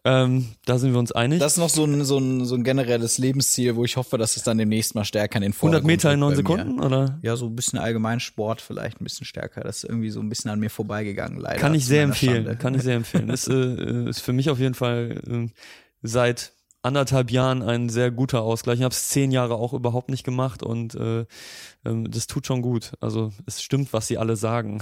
[0.04, 1.38] Ähm, ähm, da sind wir uns einig.
[1.38, 4.36] Das ist noch so ein, so, ein, so ein generelles Lebensziel, wo ich hoffe, dass
[4.36, 7.18] es dann demnächst mal stärker in den Vordergrund 100 Meter in neun Sekunden, oder?
[7.22, 9.62] Ja, so ein bisschen allgemein Sport vielleicht ein bisschen stärker.
[9.62, 11.58] Das ist irgendwie so ein bisschen an mir vorbeigegangen, leider.
[11.58, 12.56] Kann ich sehr empfehlen, Schande.
[12.56, 13.28] kann ich sehr empfehlen.
[13.28, 15.48] Das äh, ist für mich auf jeden Fall äh,
[16.02, 16.52] seit
[16.82, 18.78] anderthalb Jahren ein sehr guter Ausgleich.
[18.78, 21.26] Ich habe es zehn Jahre auch überhaupt nicht gemacht und äh,
[21.84, 22.92] ähm, das tut schon gut.
[23.00, 24.80] Also es stimmt, was sie alle sagen.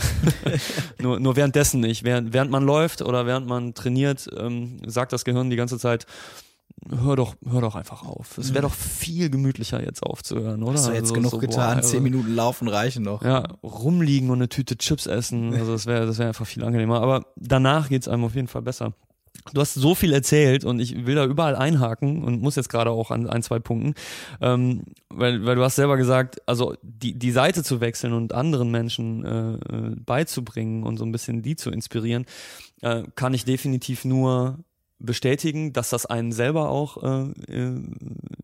[1.01, 2.05] nur, nur währenddessen nicht.
[2.05, 6.07] Während, während man läuft oder während man trainiert, ähm, sagt das Gehirn die ganze Zeit,
[6.89, 8.39] hör doch, hör doch einfach auf.
[8.39, 10.75] Es wäre doch viel gemütlicher jetzt aufzuhören, oder?
[10.75, 11.79] Hast du jetzt also, genug so, getan?
[11.79, 13.23] Boah, Zehn Minuten laufen reichen doch.
[13.23, 15.53] Ja, rumliegen und eine Tüte Chips essen.
[15.59, 17.01] Also das wäre das wäre einfach viel angenehmer.
[17.01, 18.93] Aber danach geht's einem auf jeden Fall besser.
[19.53, 22.91] Du hast so viel erzählt und ich will da überall einhaken und muss jetzt gerade
[22.91, 23.95] auch an ein, zwei Punkten,
[24.41, 28.71] ähm, weil, weil du hast selber gesagt, also die, die Seite zu wechseln und anderen
[28.71, 32.27] Menschen äh, äh beizubringen und so ein bisschen die zu inspirieren,
[32.83, 34.59] äh, kann ich definitiv nur
[34.99, 37.81] bestätigen, dass das einen selber auch äh, äh,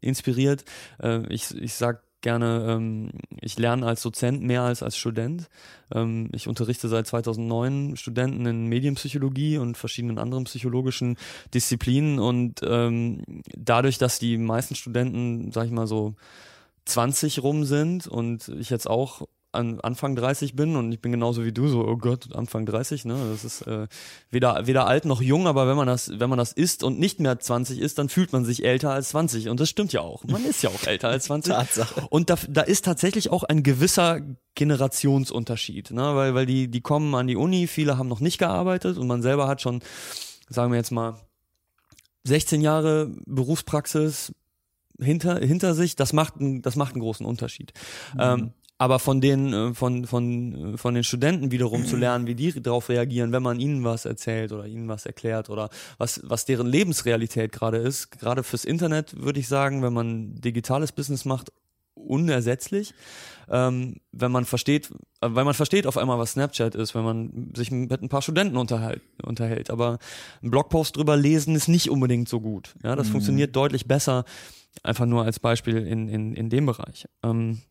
[0.01, 0.64] inspiriert.
[1.03, 3.11] Äh, ich, ich sag gerne, ähm,
[3.41, 5.49] ich lerne als Dozent mehr als als Student.
[5.95, 11.16] Ähm, ich unterrichte seit 2009 Studenten in Medienpsychologie und verschiedenen anderen psychologischen
[11.53, 13.22] Disziplinen und ähm,
[13.57, 16.14] dadurch, dass die meisten Studenten, sag ich mal so,
[16.87, 19.22] 20 rum sind und ich jetzt auch
[19.55, 23.05] an Anfang 30 bin und ich bin genauso wie du so, oh Gott, Anfang 30,
[23.05, 23.17] ne?
[23.31, 23.87] Das ist äh,
[24.31, 27.21] weder, weder alt noch jung, aber wenn man das, wenn man das ist und nicht
[27.21, 29.49] mehr 20 ist, dann fühlt man sich älter als 20.
[29.49, 30.25] Und das stimmt ja auch.
[30.25, 31.53] Man ist ja auch älter als 20.
[31.53, 32.07] Tatsache.
[32.11, 34.21] Und da, da ist tatsächlich auch ein gewisser
[34.55, 36.15] Generationsunterschied, ne?
[36.15, 39.23] Weil, weil die, die kommen an die Uni, viele haben noch nicht gearbeitet und man
[39.23, 39.81] selber hat schon,
[40.49, 41.17] sagen wir jetzt mal,
[42.25, 44.33] 16 Jahre Berufspraxis,
[45.01, 47.73] hinter, hinter sich, das macht, ein, das macht einen großen Unterschied.
[48.15, 48.21] Mhm.
[48.21, 48.53] Ähm,
[48.85, 52.53] aber von den, äh, von, von, äh, von den Studenten wiederum zu lernen, wie die
[52.61, 56.66] darauf reagieren, wenn man ihnen was erzählt oder ihnen was erklärt oder was, was deren
[56.66, 61.51] Lebensrealität gerade ist, gerade fürs Internet würde ich sagen, wenn man digitales Business macht,
[61.95, 62.93] unersetzlich.
[63.49, 64.91] Ähm, wenn man versteht,
[65.22, 68.20] äh, weil man versteht auf einmal, was Snapchat ist, wenn man sich mit ein paar
[68.20, 69.01] Studenten unterhält.
[69.22, 69.70] unterhält.
[69.70, 69.99] Aber
[70.43, 72.74] ein Blogpost drüber lesen ist nicht unbedingt so gut.
[72.82, 73.12] Ja, das mhm.
[73.12, 74.26] funktioniert deutlich besser,
[74.82, 77.07] einfach nur als Beispiel in, in, in dem Bereich.
[77.22, 77.62] Ähm,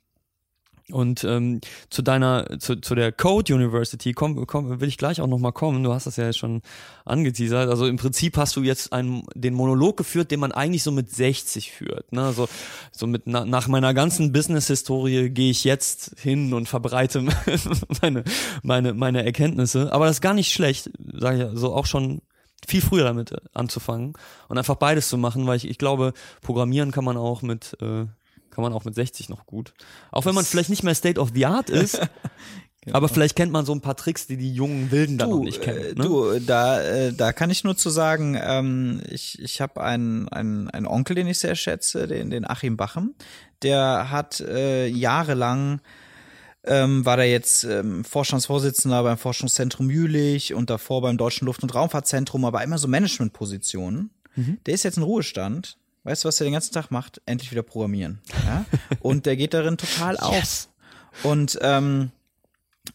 [0.91, 5.27] und ähm, zu deiner, zu, zu der Code University komm, komm, will ich gleich auch
[5.27, 5.83] nochmal kommen.
[5.83, 6.61] Du hast das ja schon
[7.05, 7.69] angeteasert.
[7.69, 11.09] Also im Prinzip hast du jetzt einen, den Monolog geführt, den man eigentlich so mit
[11.09, 12.11] 60 führt.
[12.11, 12.23] Ne?
[12.23, 12.49] Also
[12.91, 17.21] so mit na, nach meiner ganzen Business-Historie gehe ich jetzt hin und verbreite
[18.01, 18.23] meine,
[18.61, 19.93] meine, meine Erkenntnisse.
[19.93, 22.21] Aber das ist gar nicht schlecht, sage ich ja, so auch schon
[22.67, 24.13] viel früher damit anzufangen
[24.47, 28.05] und einfach beides zu machen, weil ich, ich glaube, programmieren kann man auch mit äh,
[28.53, 29.73] kann man auch mit 60 noch gut.
[30.11, 31.99] Auch wenn man vielleicht nicht mehr State of the Art ist.
[32.85, 32.97] Genau.
[32.97, 35.61] Aber vielleicht kennt man so ein paar Tricks, die die jungen Wilden da noch nicht
[35.61, 35.79] kennen.
[35.79, 36.03] Äh, ne?
[36.03, 40.69] Du, da, äh, da kann ich nur zu sagen, ähm, ich, ich habe einen, einen,
[40.69, 43.15] einen Onkel, den ich sehr schätze, den, den Achim Bachem.
[43.61, 45.79] Der hat äh, jahrelang
[46.65, 51.73] ähm, war der jetzt ähm, Vorstandsvorsitzender beim Forschungszentrum Jülich und davor beim Deutschen Luft- und
[51.73, 54.11] Raumfahrtzentrum, aber immer so Managementpositionen.
[54.35, 54.57] Mhm.
[54.65, 57.21] Der ist jetzt in Ruhestand Weißt du, was er den ganzen Tag macht?
[57.25, 58.21] Endlich wieder programmieren.
[58.45, 58.65] Ja?
[58.99, 60.35] Und der geht darin total auf.
[60.35, 60.69] Yes.
[61.23, 62.11] Und ähm,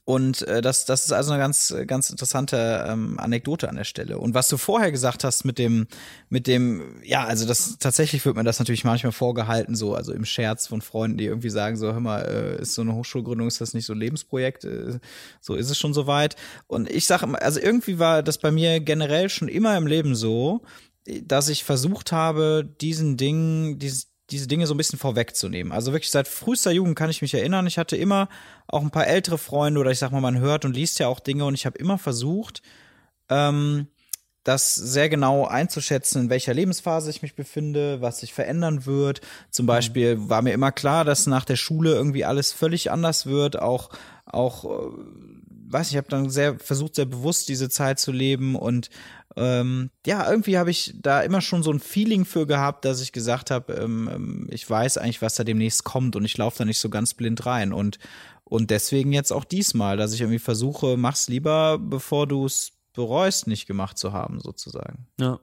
[0.04, 4.18] und äh, das, das ist also eine ganz, ganz interessante ähm, Anekdote an der Stelle.
[4.18, 5.86] Und was du vorher gesagt hast mit dem,
[6.28, 10.26] mit dem, ja, also das tatsächlich wird mir das natürlich manchmal vorgehalten, so, also im
[10.26, 13.62] Scherz von Freunden, die irgendwie sagen, so, hör mal, äh, ist so eine Hochschulgründung, ist
[13.62, 14.64] das nicht so ein Lebensprojekt?
[14.64, 14.98] Äh,
[15.40, 16.36] so ist es schon soweit.
[16.66, 20.62] Und ich sage, also irgendwie war das bei mir generell schon immer im Leben so,
[21.22, 25.72] dass ich versucht habe, diesen Dingen, dieses, diese Dinge so ein bisschen vorwegzunehmen.
[25.72, 28.28] Also wirklich seit frühester Jugend kann ich mich erinnern, ich hatte immer
[28.66, 31.20] auch ein paar ältere Freunde oder ich sag mal, man hört und liest ja auch
[31.20, 32.62] Dinge und ich habe immer versucht,
[33.30, 33.88] ähm,
[34.44, 39.20] das sehr genau einzuschätzen, in welcher Lebensphase ich mich befinde, was sich verändern wird.
[39.50, 39.68] Zum mhm.
[39.68, 43.90] Beispiel war mir immer klar, dass nach der Schule irgendwie alles völlig anders wird, auch
[44.24, 44.92] auch äh,
[45.70, 48.90] weiß ich, habe dann sehr versucht, sehr bewusst diese Zeit zu leben und
[49.36, 53.12] ähm, ja, irgendwie habe ich da immer schon so ein Feeling für gehabt, dass ich
[53.12, 56.64] gesagt habe, ähm, ähm, ich weiß eigentlich, was da demnächst kommt und ich laufe da
[56.64, 57.72] nicht so ganz blind rein.
[57.72, 57.98] Und,
[58.42, 63.46] und deswegen jetzt auch diesmal, dass ich irgendwie versuche, mach's lieber, bevor du es bereust,
[63.46, 65.06] nicht gemacht zu haben, sozusagen.
[65.20, 65.38] Ja.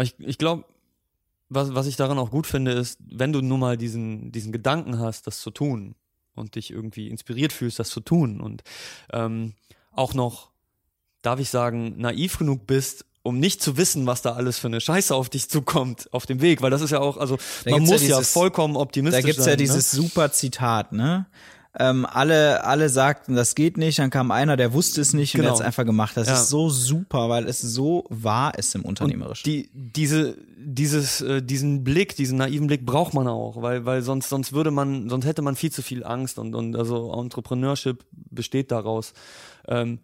[0.00, 0.64] Ich, ich glaube,
[1.50, 4.98] was, was ich daran auch gut finde, ist, wenn du nur mal diesen, diesen Gedanken
[4.98, 5.96] hast, das zu tun
[6.34, 8.62] und dich irgendwie inspiriert fühlst, das zu tun und
[9.12, 9.54] ähm,
[9.92, 10.50] auch noch
[11.22, 14.80] darf ich sagen, naiv genug bist, um nicht zu wissen, was da alles für eine
[14.80, 17.82] Scheiße auf dich zukommt auf dem Weg, weil das ist ja auch, also da man
[17.82, 19.22] muss ja, dieses, ja, vollkommen optimistisch sein.
[19.22, 20.02] Da gibt's sein, ja dieses ne?
[20.02, 21.26] super Zitat, ne?
[21.78, 25.44] Ähm, alle, alle sagten, das geht nicht, dann kam einer, der wusste es nicht genau.
[25.44, 26.16] und hat es einfach gemacht.
[26.18, 26.34] Das ja.
[26.34, 29.44] ist so super, weil es so wahr ist im Unternehmerischen.
[29.50, 34.28] Die, diese, dieses, äh, diesen Blick, diesen naiven Blick braucht man auch, weil, weil sonst,
[34.28, 38.70] sonst würde man, sonst hätte man viel zu viel Angst und, und also Entrepreneurship besteht
[38.70, 39.14] daraus.
[39.66, 40.00] Ähm,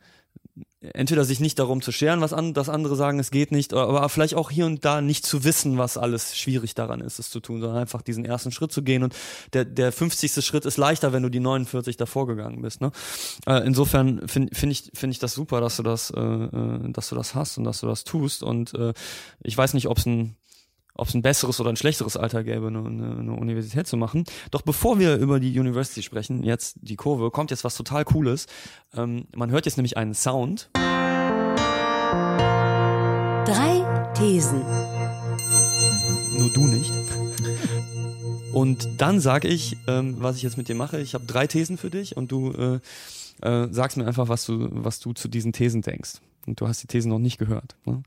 [0.81, 4.09] entweder sich nicht darum zu scheren, was an, das andere sagen, es geht nicht, aber
[4.09, 7.41] vielleicht auch hier und da nicht zu wissen, was alles schwierig daran ist, es zu
[7.41, 9.03] tun, sondern einfach diesen ersten Schritt zu gehen.
[9.03, 9.15] Und
[9.55, 10.45] der, der 50.
[10.45, 12.81] Schritt ist leichter, wenn du die 49 davor gegangen bist.
[12.81, 12.93] Ne?
[13.47, 17.09] Äh, insofern finde find ich, find ich das super, dass du das, äh, äh, dass
[17.09, 18.45] du das hast und dass du das tust.
[18.45, 18.93] Und äh,
[19.43, 20.37] ich weiß nicht, ob es ein
[20.99, 24.25] ob es ein besseres oder ein schlechteres Alter gäbe, eine, eine, Universität zu machen.
[24.51, 28.47] Doch bevor wir über die University sprechen, jetzt die Kurve, kommt jetzt was total Cooles.
[28.95, 30.71] Ähm, man hört jetzt nämlich einen Sound.
[33.47, 34.63] Drei Thesen.
[36.37, 36.93] Nur du nicht.
[38.53, 41.01] Und dann sage ich, ähm, was ich jetzt mit dir mache.
[41.01, 42.81] Ich habe drei Thesen für dich und du äh,
[43.47, 46.15] äh, sagst mir einfach, was du, was du zu diesen Thesen denkst.
[46.47, 47.77] Und du hast die Thesen noch nicht gehört.
[47.85, 48.03] Ne?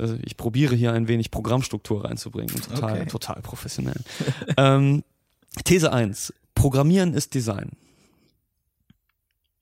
[0.00, 2.54] Also ich probiere hier ein wenig Programmstruktur reinzubringen.
[2.54, 3.06] Total, okay.
[3.06, 4.00] total professionell.
[4.56, 5.02] ähm,
[5.64, 6.32] These 1.
[6.54, 7.72] Programmieren ist Design.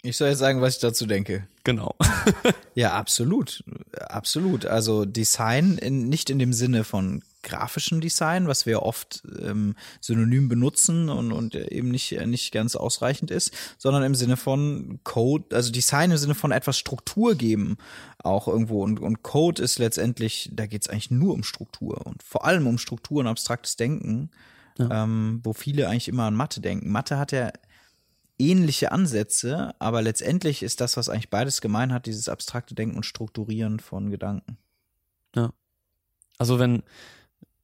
[0.03, 1.47] Ich soll jetzt sagen, was ich dazu denke.
[1.69, 1.95] Genau.
[2.75, 3.63] ja, absolut.
[3.93, 4.65] Absolut.
[4.65, 10.49] Also Design in, nicht in dem Sinne von grafischem Design, was wir oft ähm, synonym
[10.49, 15.71] benutzen und, und eben nicht, nicht ganz ausreichend ist, sondern im Sinne von Code, also
[15.71, 17.77] Design im Sinne von etwas Struktur geben
[18.17, 18.83] auch irgendwo.
[18.83, 22.67] Und, und Code ist letztendlich, da geht es eigentlich nur um Struktur und vor allem
[22.67, 24.31] um Struktur und abstraktes Denken,
[24.79, 25.05] ja.
[25.05, 26.91] ähm, wo viele eigentlich immer an Mathe denken.
[26.91, 27.53] Mathe hat ja
[28.39, 33.07] ähnliche Ansätze, aber letztendlich ist das, was eigentlich beides gemein hat, dieses abstrakte Denken und
[33.07, 34.59] Strukturieren von Gedanken.
[35.35, 35.53] Ja.
[36.39, 36.83] Also wenn,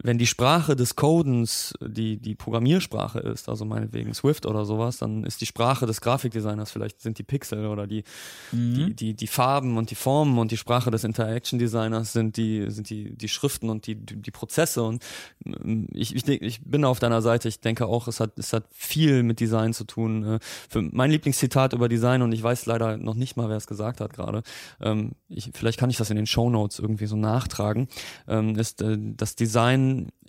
[0.03, 5.25] wenn die Sprache des Codens die, die Programmiersprache ist, also meinetwegen Swift oder sowas, dann
[5.25, 8.03] ist die Sprache des Grafikdesigners vielleicht sind die Pixel oder die,
[8.51, 8.75] mhm.
[8.75, 12.67] die, die, die Farben und die Formen und die Sprache des Interaction Designers sind die,
[12.69, 15.03] sind die, die Schriften und die, die Prozesse und
[15.45, 18.65] mm, ich, ich, ich bin auf deiner Seite, ich denke auch, es hat, es hat
[18.73, 20.25] viel mit Design zu tun.
[20.25, 20.39] Äh,
[20.69, 24.01] für mein Lieblingszitat über Design und ich weiß leider noch nicht mal, wer es gesagt
[24.01, 24.43] hat gerade,
[24.81, 27.89] ähm, ich, vielleicht kann ich das in den Show Notes irgendwie so nachtragen,
[28.27, 29.84] ähm, ist äh, das Design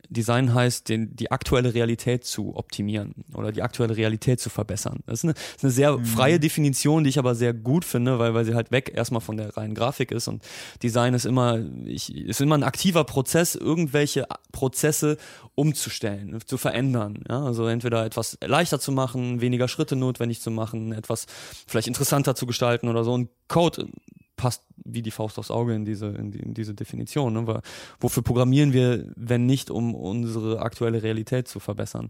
[0.10, 4.99] Design, heißt, den, die aktuelle Realität zu optimieren oder die aktuelle Realität zu verbessern.
[5.06, 6.06] Das ist eine, das ist eine sehr mhm.
[6.06, 9.38] freie Definition, die ich aber sehr gut finde, weil, weil sie halt weg erstmal von
[9.38, 10.43] der reinen Grafik ist und
[10.84, 15.18] Design ist immer, ich, ist immer ein aktiver Prozess, irgendwelche Prozesse
[15.56, 17.24] umzustellen, zu verändern.
[17.30, 17.43] Ja?
[17.43, 21.26] Also entweder etwas leichter zu machen, weniger Schritte notwendig zu machen, etwas
[21.68, 23.14] vielleicht interessanter zu gestalten oder so.
[23.14, 23.88] Und Code
[24.36, 27.34] passt wie die Faust aufs Auge in diese, in, die, in diese Definition.
[27.34, 27.48] Ne?
[27.48, 27.62] Weil,
[28.00, 32.10] wofür programmieren wir, wenn nicht, um unsere aktuelle Realität zu verbessern?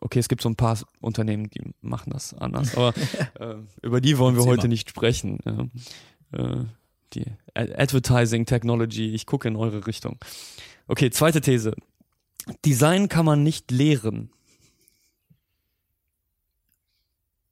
[0.00, 2.92] Okay, es gibt so ein paar Unternehmen, die machen das anders, aber
[3.40, 5.70] äh, über die wollen wir heute nicht sprechen.
[6.32, 6.64] Äh,
[7.14, 7.24] die
[7.54, 10.18] Advertising Technology, ich gucke in eure Richtung.
[10.86, 11.74] Okay, zweite These.
[12.64, 14.30] Design kann man nicht lehren.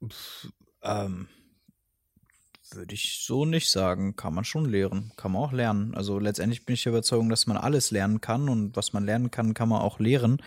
[0.07, 0.49] Pff,
[0.83, 1.27] ähm,
[2.75, 4.15] würde ich so nicht sagen.
[4.15, 5.11] Kann man schon lehren.
[5.17, 5.95] Kann man auch lernen.
[5.95, 9.31] Also letztendlich bin ich der Überzeugung, dass man alles lernen kann und was man lernen
[9.31, 10.41] kann, kann man auch lehren.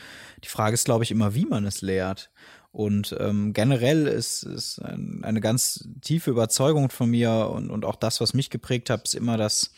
[0.44, 2.30] Die Frage ist, glaube ich, immer, wie man es lehrt.
[2.70, 7.96] Und ähm, generell ist, ist ein, eine ganz tiefe Überzeugung von mir und, und auch
[7.96, 9.72] das, was mich geprägt hat, ist immer das,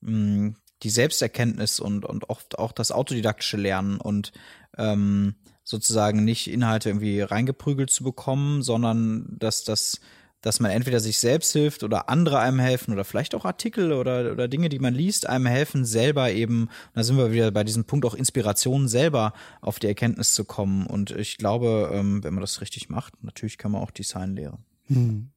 [0.00, 4.32] mh, die Selbsterkenntnis und, und oft auch das autodidaktische Lernen und
[4.78, 5.34] ähm,
[5.64, 10.00] sozusagen nicht Inhalte irgendwie reingeprügelt zu bekommen, sondern dass das
[10.42, 14.32] dass man entweder sich selbst hilft oder andere einem helfen oder vielleicht auch Artikel oder,
[14.32, 17.84] oder Dinge, die man liest, einem helfen, selber eben, da sind wir wieder bei diesem
[17.84, 20.86] Punkt, auch Inspiration selber auf die Erkenntnis zu kommen.
[20.86, 24.64] Und ich glaube, ähm, wenn man das richtig macht, natürlich kann man auch Design lehren.
[24.86, 25.30] Hm.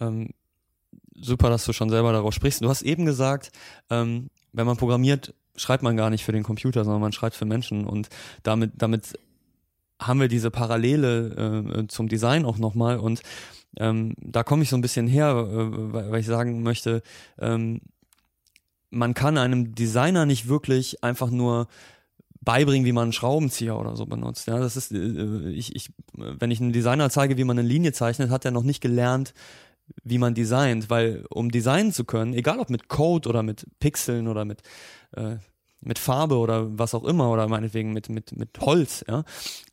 [0.00, 0.30] Ähm,
[1.14, 2.60] super, dass du schon selber darauf sprichst.
[2.60, 3.52] Du hast eben gesagt,
[3.90, 7.44] ähm, wenn man programmiert, schreibt man gar nicht für den Computer, sondern man schreibt für
[7.44, 8.08] Menschen und
[8.42, 9.18] damit, damit
[10.00, 13.22] haben wir diese Parallele äh, zum Design auch nochmal und
[13.78, 17.02] ähm, da komme ich so ein bisschen her, äh, weil ich sagen möchte,
[17.38, 17.80] ähm,
[18.90, 21.66] man kann einem Designer nicht wirklich einfach nur
[22.40, 24.46] beibringen, wie man einen Schraubenzieher oder so benutzt.
[24.46, 27.92] Ja, das ist, äh, ich, ich, wenn ich einem Designer zeige, wie man eine Linie
[27.92, 29.34] zeichnet, hat er noch nicht gelernt,
[30.02, 34.28] wie man designt, weil um designen zu können, egal ob mit Code oder mit Pixeln
[34.28, 34.62] oder mit
[35.12, 35.36] äh,
[35.80, 39.24] mit Farbe oder was auch immer oder meinetwegen mit mit mit Holz, ja,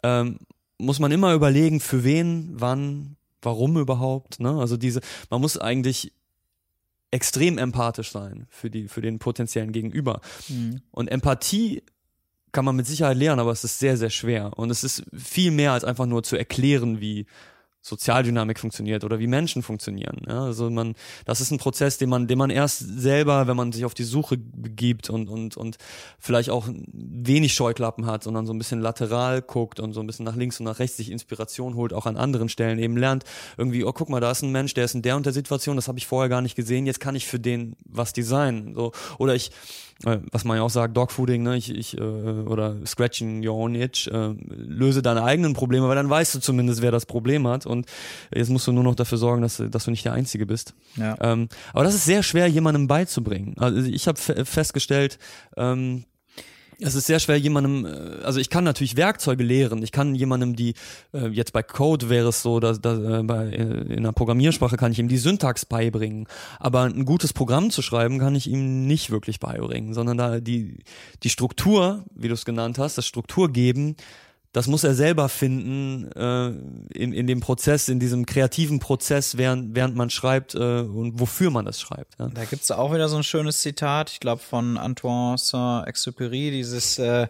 [0.04, 0.40] ähm,
[0.78, 4.60] muss man immer überlegen, für wen, wann, warum überhaupt, ne?
[4.60, 6.14] Also diese, man muss eigentlich
[7.12, 10.22] extrem empathisch sein für die, für den potenziellen Gegenüber.
[10.48, 10.82] Mhm.
[10.92, 11.84] Und Empathie
[12.52, 14.58] kann man mit Sicherheit lernen, aber es ist sehr, sehr schwer.
[14.58, 17.26] Und es ist viel mehr als einfach nur zu erklären, wie
[17.82, 20.22] Sozialdynamik funktioniert oder wie Menschen funktionieren.
[20.28, 23.72] Ja, also man, das ist ein Prozess, den man, den man erst selber, wenn man
[23.72, 25.78] sich auf die Suche begibt und und und
[26.20, 30.26] vielleicht auch wenig Scheuklappen hat, sondern so ein bisschen lateral guckt und so ein bisschen
[30.26, 33.24] nach links und nach rechts sich Inspiration holt, auch an anderen Stellen eben lernt
[33.58, 35.76] irgendwie, oh guck mal, da ist ein Mensch, der ist in der und der Situation,
[35.76, 38.76] das habe ich vorher gar nicht gesehen, jetzt kann ich für den was designen.
[38.76, 39.52] So oder ich
[40.06, 43.76] äh, was man ja auch sagt, Dogfooding, ne, ich, ich, äh, oder Scratching your own
[43.76, 47.66] itch, äh, löse deine eigenen Probleme, weil dann weißt du zumindest, wer das Problem hat
[47.72, 47.88] und
[48.34, 50.74] jetzt musst du nur noch dafür sorgen, dass, dass du nicht der Einzige bist.
[50.98, 51.16] Ja.
[51.22, 53.56] Ähm, aber das ist sehr schwer, jemandem beizubringen.
[53.58, 55.18] Also ich habe festgestellt,
[55.58, 56.06] ähm,
[56.82, 59.84] es ist sehr schwer, jemandem, äh, also ich kann natürlich Werkzeuge lehren.
[59.84, 60.74] Ich kann jemandem die,
[61.14, 64.92] äh, jetzt bei Code wäre es so, dass, dass äh, bei, in einer Programmiersprache kann
[64.92, 66.28] ich ihm die Syntax beibringen.
[66.60, 70.80] Aber ein gutes Programm zu schreiben, kann ich ihm nicht wirklich beibringen, sondern da die,
[71.24, 73.96] die Struktur, wie du es genannt hast, das Struktur geben,
[74.54, 76.48] das muss er selber finden äh,
[76.94, 81.52] in, in dem Prozess, in diesem kreativen Prozess, während, während man schreibt äh, und wofür
[81.52, 82.20] man das schreibt.
[82.20, 82.28] Ja.
[82.28, 87.28] Da gibt's auch wieder so ein schönes Zitat, ich glaube von Antoine Saint-Exupéry, dieses äh,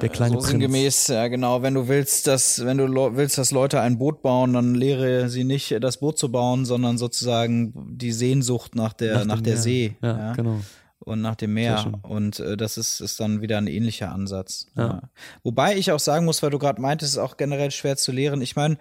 [0.00, 2.86] der kleine so sinngemäß, ja genau, wenn du willst, dass, wenn du
[3.16, 6.98] willst, dass Leute ein Boot bauen, dann lehre sie nicht, das Boot zu bauen, sondern
[6.98, 9.96] sozusagen die Sehnsucht nach der, nach, nach der See.
[10.02, 10.60] Ja, ja, genau
[11.04, 11.92] und nach dem Meer.
[12.02, 14.66] Und äh, das ist, ist dann wieder ein ähnlicher Ansatz.
[14.76, 14.86] Ja.
[14.86, 15.02] Ja.
[15.42, 18.12] Wobei ich auch sagen muss, weil du gerade meintest, es ist auch generell schwer zu
[18.12, 18.40] lehren.
[18.42, 18.78] Ich meine,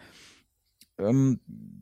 [0.99, 1.39] ähm,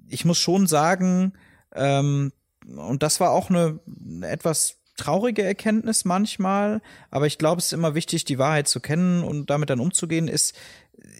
[0.07, 1.33] ich muss schon sagen,
[1.73, 2.31] ähm,
[2.65, 7.73] und das war auch eine, eine etwas traurige Erkenntnis manchmal, aber ich glaube, es ist
[7.73, 10.27] immer wichtig, die Wahrheit zu kennen und damit dann umzugehen.
[10.27, 10.55] Ist,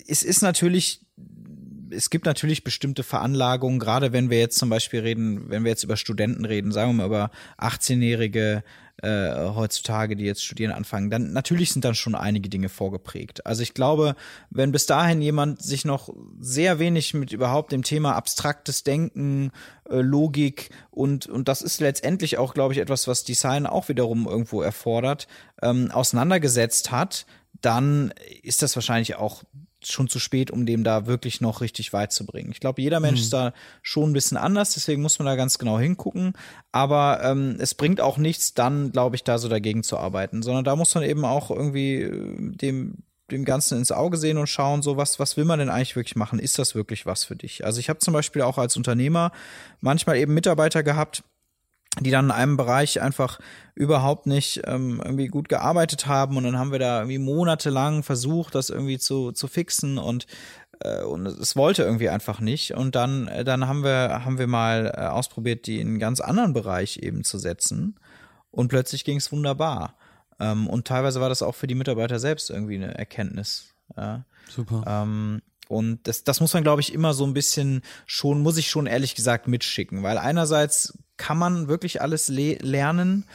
[0.05, 1.05] es ist natürlich
[1.91, 5.83] es gibt natürlich bestimmte Veranlagungen, gerade wenn wir jetzt zum Beispiel reden, wenn wir jetzt
[5.83, 8.63] über Studenten reden, sagen wir mal über 18-Jährige,
[9.01, 13.45] äh, heutzutage, die jetzt studieren anfangen, dann natürlich sind dann schon einige Dinge vorgeprägt.
[13.45, 14.15] Also ich glaube,
[14.49, 19.51] wenn bis dahin jemand sich noch sehr wenig mit überhaupt dem Thema abstraktes Denken,
[19.89, 24.27] äh, Logik und und das ist letztendlich auch, glaube ich, etwas, was Design auch wiederum
[24.27, 25.27] irgendwo erfordert,
[25.61, 27.25] ähm, auseinandergesetzt hat,
[27.61, 29.43] dann ist das wahrscheinlich auch
[29.83, 32.51] schon zu spät, um dem da wirklich noch richtig weit zu bringen.
[32.51, 33.23] Ich glaube, jeder Mensch mhm.
[33.23, 36.33] ist da schon ein bisschen anders, deswegen muss man da ganz genau hingucken.
[36.71, 40.63] Aber ähm, es bringt auch nichts, dann, glaube ich, da so dagegen zu arbeiten, sondern
[40.63, 44.81] da muss man eben auch irgendwie äh, dem dem Ganzen ins Auge sehen und schauen,
[44.81, 46.39] so was, was will man denn eigentlich wirklich machen?
[46.39, 47.63] Ist das wirklich was für dich?
[47.63, 49.31] Also ich habe zum Beispiel auch als Unternehmer
[49.81, 51.23] manchmal eben Mitarbeiter gehabt,
[51.99, 53.39] die dann in einem Bereich einfach
[53.75, 58.55] überhaupt nicht ähm, irgendwie gut gearbeitet haben und dann haben wir da irgendwie monatelang versucht,
[58.55, 60.27] das irgendwie zu, zu fixen und
[60.81, 64.47] äh, und es wollte irgendwie einfach nicht und dann äh, dann haben wir haben wir
[64.47, 67.99] mal äh, ausprobiert, die in einen ganz anderen Bereich eben zu setzen
[68.51, 69.95] und plötzlich ging es wunderbar
[70.39, 73.75] ähm, und teilweise war das auch für die Mitarbeiter selbst irgendwie eine Erkenntnis.
[73.95, 74.25] Ja.
[74.49, 74.83] Super.
[74.87, 78.69] Ähm, und das, das muss man, glaube ich, immer so ein bisschen schon, muss ich
[78.69, 83.25] schon ehrlich gesagt mitschicken, weil einerseits kann man wirklich alles le lernen,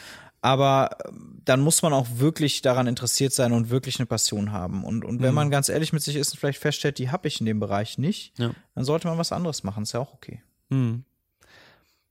[0.40, 4.82] aber ähm, dann muss man auch wirklich daran interessiert sein und wirklich eine Passion haben.
[4.82, 5.34] Und, und wenn mhm.
[5.36, 7.96] man ganz ehrlich mit sich ist und vielleicht feststellt, die habe ich in dem Bereich
[7.98, 8.50] nicht, ja.
[8.74, 9.84] dann sollte man was anderes machen.
[9.84, 10.42] Ist ja auch okay.
[10.70, 11.04] Mhm.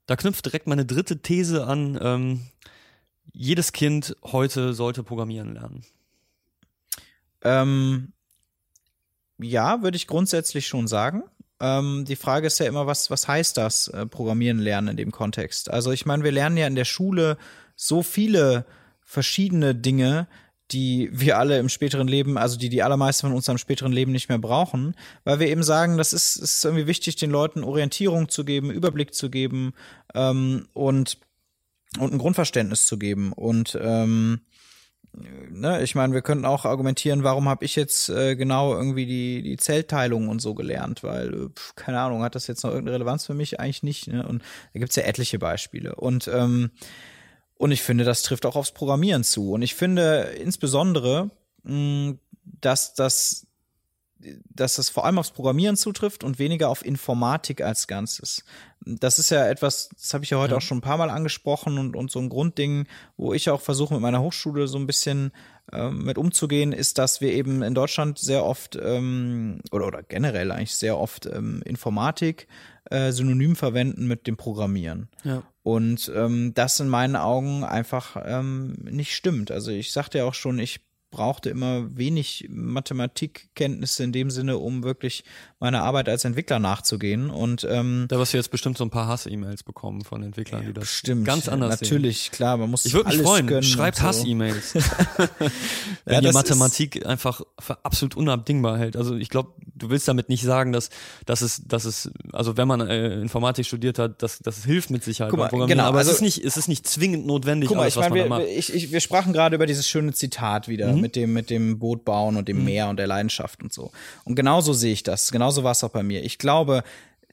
[0.05, 1.99] Da knüpft direkt meine dritte These an.
[2.01, 2.41] Ähm,
[3.33, 5.85] jedes Kind heute sollte programmieren lernen.
[7.41, 8.13] Ähm,
[9.39, 11.23] ja, würde ich grundsätzlich schon sagen.
[11.63, 15.11] Ähm, die Frage ist ja immer, was, was heißt das, äh, Programmieren lernen in dem
[15.11, 15.71] Kontext?
[15.71, 17.37] Also ich meine, wir lernen ja in der Schule
[17.77, 18.65] so viele
[19.01, 20.27] verschiedene Dinge,
[20.71, 24.11] die wir alle im späteren Leben, also die die allermeisten von uns am späteren Leben
[24.11, 24.93] nicht mehr brauchen,
[25.23, 29.13] weil wir eben sagen, das ist, ist irgendwie wichtig, den Leuten Orientierung zu geben, Überblick
[29.13, 29.73] zu geben
[30.13, 31.17] ähm, und
[31.99, 34.41] und ein Grundverständnis zu geben und ähm,
[35.13, 39.41] ne, ich meine, wir könnten auch argumentieren, warum habe ich jetzt äh, genau irgendwie die,
[39.41, 42.95] die Zellteilung und so gelernt, weil, äh, pf, keine Ahnung, hat das jetzt noch irgendeine
[42.95, 43.59] Relevanz für mich?
[43.59, 44.07] Eigentlich nicht.
[44.07, 44.27] Ne?
[44.27, 44.43] Und
[44.73, 45.95] da gibt's ja etliche Beispiele.
[45.95, 46.71] Und ähm,
[47.55, 49.53] und ich finde, das trifft auch aufs Programmieren zu.
[49.53, 51.29] Und ich finde insbesondere,
[51.63, 53.47] mh, dass das
[54.49, 58.43] dass das vor allem aufs Programmieren zutrifft und weniger auf Informatik als Ganzes.
[58.85, 60.57] Das ist ja etwas, das habe ich ja heute ja.
[60.57, 63.93] auch schon ein paar Mal angesprochen und, und so ein Grundding, wo ich auch versuche
[63.93, 65.31] mit meiner Hochschule so ein bisschen
[65.71, 70.51] ähm, mit umzugehen, ist, dass wir eben in Deutschland sehr oft ähm, oder, oder generell
[70.51, 72.47] eigentlich sehr oft ähm, Informatik
[72.89, 75.07] äh, synonym verwenden mit dem Programmieren.
[75.23, 75.43] Ja.
[75.63, 79.51] Und ähm, das in meinen Augen einfach ähm, nicht stimmt.
[79.51, 80.81] Also ich sagte ja auch schon, ich
[81.13, 85.23] brauchte immer wenig Mathematikkenntnisse in dem Sinne, um wirklich
[85.59, 87.29] meiner Arbeit als Entwickler nachzugehen.
[87.29, 90.73] Und ähm, da wirst du jetzt bestimmt so ein paar Hass-E-Mails bekommen von Entwicklern, die
[90.73, 92.31] das bestimmt, ganz anders Natürlich, sehen.
[92.33, 94.03] klar, man muss Ich würde mich freuen, schreibt so.
[94.03, 94.73] Hass-E-Mails.
[96.05, 98.97] Wenn ja, ihr Mathematik einfach für absolut unabdingbar hält.
[98.97, 100.89] Also ich glaube, du willst damit nicht sagen, dass,
[101.25, 105.03] dass es, dass es, also wenn man äh, Informatik studiert hat, dass, es hilft mit
[105.03, 107.77] Sicherheit Guck mal, genau, aber also, es ist nicht, es ist nicht zwingend notwendig, guck
[107.77, 110.91] mal, alles, ich mein, wir, ich, ich, wir sprachen gerade über dieses schöne Zitat wieder
[110.93, 111.02] mhm.
[111.03, 112.65] Mit dem, mit dem Boot bauen und dem mhm.
[112.65, 113.91] Meer und der Leidenschaft und so.
[114.25, 115.31] Und genauso sehe ich das.
[115.31, 116.23] Genauso genauso war es auch bei mir.
[116.23, 116.83] Ich glaube,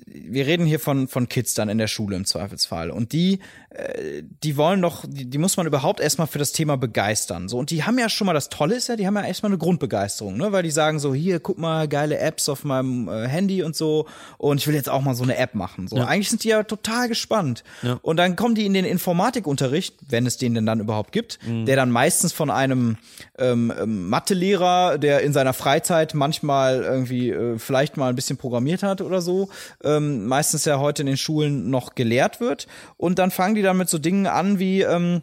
[0.06, 2.90] wir reden hier von, von Kids dann in der Schule im Zweifelsfall.
[2.90, 3.40] Und die
[3.70, 7.48] äh, die wollen doch, die, die muss man überhaupt erstmal für das Thema begeistern.
[7.48, 9.50] So, und die haben ja schon mal, das Tolle ist ja, die haben ja erstmal
[9.50, 10.50] eine Grundbegeisterung, ne?
[10.50, 14.06] Weil die sagen so, hier, guck mal, geile Apps auf meinem äh, Handy und so,
[14.38, 15.86] und ich will jetzt auch mal so eine App machen.
[15.86, 16.06] So, ja.
[16.06, 17.62] eigentlich sind die ja total gespannt.
[17.82, 18.00] Ja.
[18.02, 21.64] Und dann kommen die in den Informatikunterricht, wenn es den denn dann überhaupt gibt, mhm.
[21.64, 22.96] der dann meistens von einem
[23.38, 28.82] ähm, ähm, Mathelehrer, der in seiner Freizeit manchmal irgendwie äh, vielleicht mal ein bisschen programmiert
[28.82, 29.48] hat oder so,
[29.96, 32.66] ähm, meistens ja heute in den Schulen noch gelehrt wird.
[32.96, 35.22] Und dann fangen die die dann mit so Dingen an wie, ähm,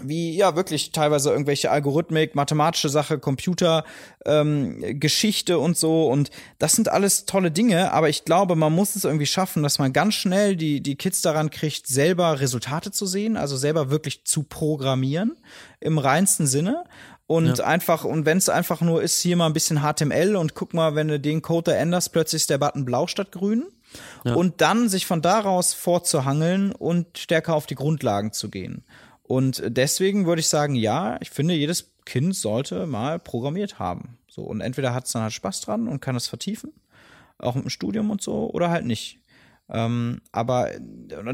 [0.00, 3.84] wie ja wirklich teilweise irgendwelche Algorithmik, mathematische Sache, Computer,
[4.26, 6.08] ähm, Geschichte und so.
[6.08, 9.78] Und das sind alles tolle Dinge, aber ich glaube, man muss es irgendwie schaffen, dass
[9.78, 14.24] man ganz schnell die, die Kids daran kriegt, selber Resultate zu sehen, also selber wirklich
[14.24, 15.36] zu programmieren
[15.80, 16.84] im reinsten Sinne.
[17.26, 17.64] Und ja.
[17.64, 20.94] einfach, und wenn es einfach nur ist, hier mal ein bisschen HTML und guck mal,
[20.94, 23.64] wenn du den Code da änderst, plötzlich ist der Button blau statt grün
[24.24, 24.34] ja.
[24.34, 28.84] und dann sich von daraus vorzuhangeln und stärker auf die Grundlagen zu gehen.
[29.22, 34.18] Und deswegen würde ich sagen, ja, ich finde, jedes Kind sollte mal programmiert haben.
[34.28, 36.72] So, und entweder hat es dann halt Spaß dran und kann es vertiefen,
[37.38, 39.20] auch mit dem Studium und so, oder halt nicht.
[39.70, 40.70] Ähm, aber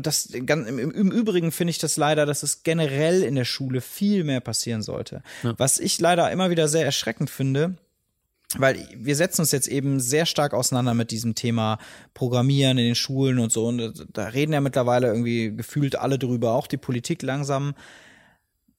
[0.01, 3.81] das ganz, im, im Übrigen finde ich das leider, dass es generell in der Schule
[3.81, 5.23] viel mehr passieren sollte.
[5.43, 5.55] Ja.
[5.59, 7.77] Was ich leider immer wieder sehr erschreckend finde,
[8.59, 11.79] weil wir setzen uns jetzt eben sehr stark auseinander mit diesem Thema
[12.15, 13.67] Programmieren in den Schulen und so.
[13.67, 17.75] Und da reden ja mittlerweile irgendwie gefühlt alle drüber, auch die Politik langsam.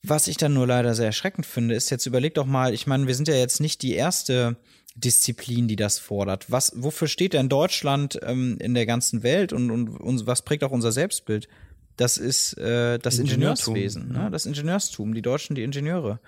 [0.03, 3.07] Was ich dann nur leider sehr erschreckend finde, ist jetzt überlegt doch mal, ich meine,
[3.07, 4.57] wir sind ja jetzt nicht die erste
[4.95, 6.51] Disziplin, die das fordert.
[6.51, 10.63] Was, wofür steht denn Deutschland ähm, in der ganzen Welt und, und, und was prägt
[10.63, 11.47] auch unser Selbstbild?
[11.95, 14.29] Das ist äh, das Ingenieurswesen, ne?
[14.31, 16.19] das Ingenieurstum, die Deutschen, die Ingenieure.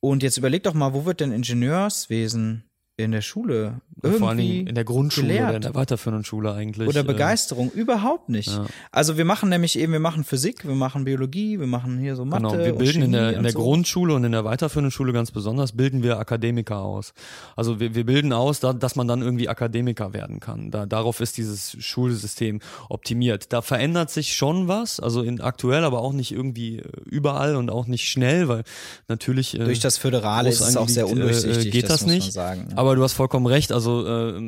[0.00, 2.64] Und jetzt überlegt doch mal, wo wird denn Ingenieurswesen
[3.04, 5.48] in der Schule irgendwie Vor allem in der Grundschule gelehrt.
[5.48, 6.88] oder in der weiterführenden Schule eigentlich.
[6.88, 8.48] Oder äh, Begeisterung, äh, überhaupt nicht.
[8.48, 8.66] Ja.
[8.90, 12.24] Also wir machen nämlich eben, wir machen Physik, wir machen Biologie, wir machen hier so
[12.24, 12.42] Mathe.
[12.42, 13.58] Genau, wir bilden in der, in der so.
[13.58, 17.12] Grundschule und in der weiterführenden Schule ganz besonders, bilden wir Akademiker aus.
[17.56, 20.70] Also wir, wir bilden aus, da, dass man dann irgendwie Akademiker werden kann.
[20.70, 23.52] Da, darauf ist dieses Schulsystem optimiert.
[23.52, 27.70] Da verändert sich schon was, also in aktuell, aber auch nicht irgendwie äh, überall und
[27.70, 28.62] auch nicht schnell, weil
[29.08, 31.66] natürlich äh, durch das Föderale ist es auch sehr äh, undurchsichtig.
[31.66, 32.32] Äh, geht das, das nicht.
[32.32, 32.78] Sagen, ja.
[32.78, 33.72] Aber du hast vollkommen recht.
[33.72, 34.40] Also also äh,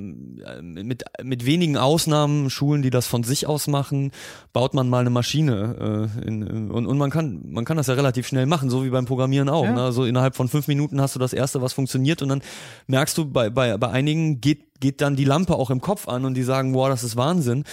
[0.63, 4.13] mit, mit wenigen Ausnahmen, Schulen, die das von sich aus machen,
[4.53, 6.11] baut man mal eine Maschine.
[6.21, 8.91] Äh, in, und, und man kann, man kann das ja relativ schnell machen, so wie
[8.91, 9.65] beim Programmieren auch.
[9.65, 9.73] Ja.
[9.73, 9.83] Ne?
[9.83, 12.43] Also innerhalb von fünf Minuten hast du das erste, was funktioniert und dann
[12.87, 16.25] merkst du, bei, bei, bei einigen geht, geht dann die Lampe auch im Kopf an
[16.25, 17.65] und die sagen, wow, das ist Wahnsinn.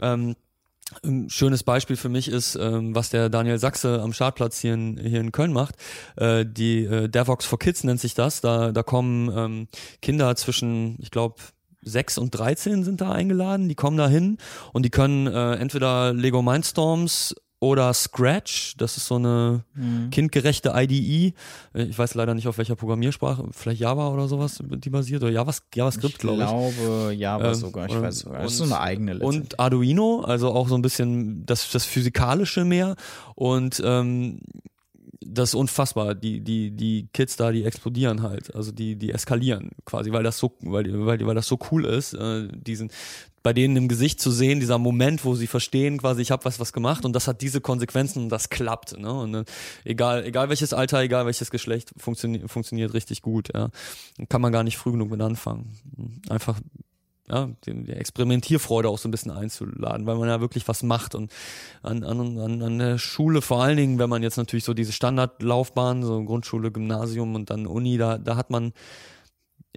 [0.00, 0.36] Ähm,
[1.04, 4.96] ein schönes Beispiel für mich ist, ähm, was der Daniel Sachse am Startplatz hier in,
[4.96, 5.76] hier in Köln macht.
[6.16, 8.40] Äh, die äh, DevOps for Kids nennt sich das.
[8.40, 9.68] Da, da kommen ähm,
[10.00, 11.36] Kinder zwischen, ich glaube,
[11.82, 14.38] sechs und 13 sind da eingeladen, die kommen da hin
[14.72, 18.74] und die können äh, entweder Lego Mindstorms oder Scratch.
[18.76, 20.10] Das ist so eine Mhm.
[20.10, 21.34] kindgerechte IDE.
[21.74, 23.46] Ich weiß leider nicht, auf welcher Programmiersprache.
[23.52, 25.22] Vielleicht Java oder sowas, die basiert.
[25.22, 26.48] Oder Javas- JavaScript, Ich glaube ich.
[26.48, 28.42] glaube, Java Ähm, sogar, ich und- weiß sogar.
[28.42, 29.42] Das ist so eine eigene letztendlich.
[29.42, 32.94] Und Arduino, also auch so ein bisschen das, das Physikalische mehr.
[33.34, 34.38] Und ähm,
[35.20, 36.14] das ist unfassbar.
[36.14, 38.54] Die, die, die Kids da, die explodieren halt.
[38.54, 42.14] Also die, die eskalieren quasi, weil das so, weil, weil, weil das so cool ist,
[42.14, 42.90] äh, diesen,
[43.48, 46.60] bei denen im Gesicht zu sehen, dieser Moment, wo sie verstehen, quasi, ich habe was
[46.60, 48.98] was gemacht und das hat diese Konsequenzen und das klappt.
[48.98, 49.10] Ne?
[49.10, 49.44] Und äh,
[49.84, 53.48] egal, egal welches Alter, egal welches Geschlecht, funktioniert funktioniert richtig gut.
[53.54, 53.70] Ja?
[54.28, 55.72] Kann man gar nicht früh genug mit anfangen.
[56.28, 56.60] Einfach
[57.26, 61.32] ja, die, Experimentierfreude auch so ein bisschen einzuladen, weil man ja wirklich was macht und
[61.82, 64.92] an, an, an, an der Schule vor allen Dingen, wenn man jetzt natürlich so diese
[64.92, 68.74] Standardlaufbahn, so Grundschule, Gymnasium und dann Uni, da, da hat man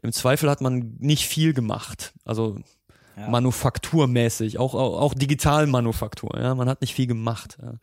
[0.01, 2.13] im Zweifel hat man nicht viel gemacht.
[2.25, 2.57] Also
[3.17, 3.29] Ja.
[3.29, 7.57] manufakturmäßig, auch, auch, auch Digitalmanufaktur, ja, man hat nicht viel gemacht.
[7.61, 7.73] Ja.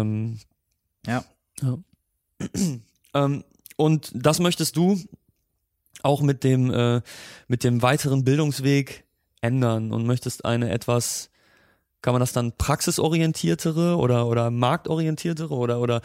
[0.00, 0.38] Ähm,
[1.06, 1.24] Ja.
[1.60, 1.78] ja.
[3.14, 3.44] ähm,
[3.76, 4.98] und das möchtest du
[6.02, 7.02] auch mit dem, äh,
[7.48, 9.04] mit dem weiteren Bildungsweg
[9.40, 11.30] ändern und möchtest eine etwas,
[12.02, 16.00] kann man das dann praxisorientiertere oder, oder marktorientiertere oder, oder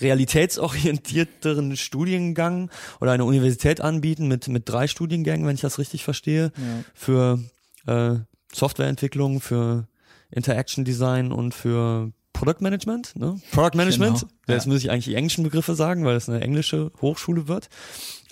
[0.00, 2.70] realitätsorientierteren Studiengang
[3.00, 6.84] oder eine Universität anbieten mit, mit drei Studiengängen, wenn ich das richtig verstehe, Ja.
[6.94, 7.38] für
[7.86, 8.16] äh,
[8.52, 9.86] Softwareentwicklung, für
[10.30, 13.40] Interaction Design und für Produktmanagement, ne?
[13.52, 14.20] Product Management.
[14.20, 14.72] Genau, Jetzt ja.
[14.72, 17.68] muss ich eigentlich die englischen Begriffe sagen, weil es eine englische Hochschule wird.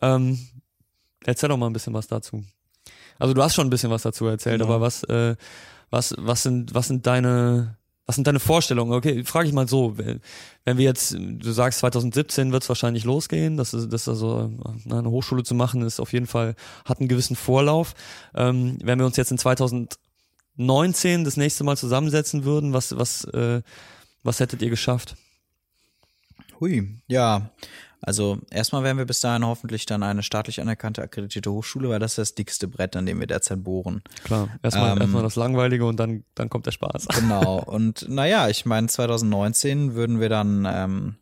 [0.01, 0.39] Ähm,
[1.25, 2.43] erzähl doch mal ein bisschen was dazu.
[3.19, 4.73] Also du hast schon ein bisschen was dazu erzählt, Genau.
[4.73, 5.37] aber was, äh,
[5.91, 7.77] was, was sind, was sind deine,
[8.07, 8.93] was sind deine Vorstellungen?
[8.93, 13.57] Okay, frage ich mal so, wenn wir jetzt, du sagst 2017 wird es wahrscheinlich losgehen,
[13.57, 14.51] das ist, das ist also
[14.91, 17.95] eine Hochschule zu machen, ist auf jeden Fall, hat einen gewissen Vorlauf.
[18.35, 23.63] Ähm, wenn wir uns jetzt in 2019 das nächste Mal zusammensetzen würden, was, was, äh,
[24.25, 25.17] was hättet ihr geschafft?
[26.59, 27.51] Hui, ja.
[28.05, 32.13] Also erstmal werden wir bis dahin hoffentlich dann eine staatlich anerkannte akkreditierte Hochschule, weil das
[32.13, 34.03] ist das dickste Brett, an dem wir derzeit bohren.
[34.25, 37.09] Klar, erstmal Ähm, erstmal das Langweilige und dann, dann kommt der Spaß.
[37.23, 37.63] Genau.
[37.63, 41.17] Und naja, ich meine, 2019 würden wir dann ähm,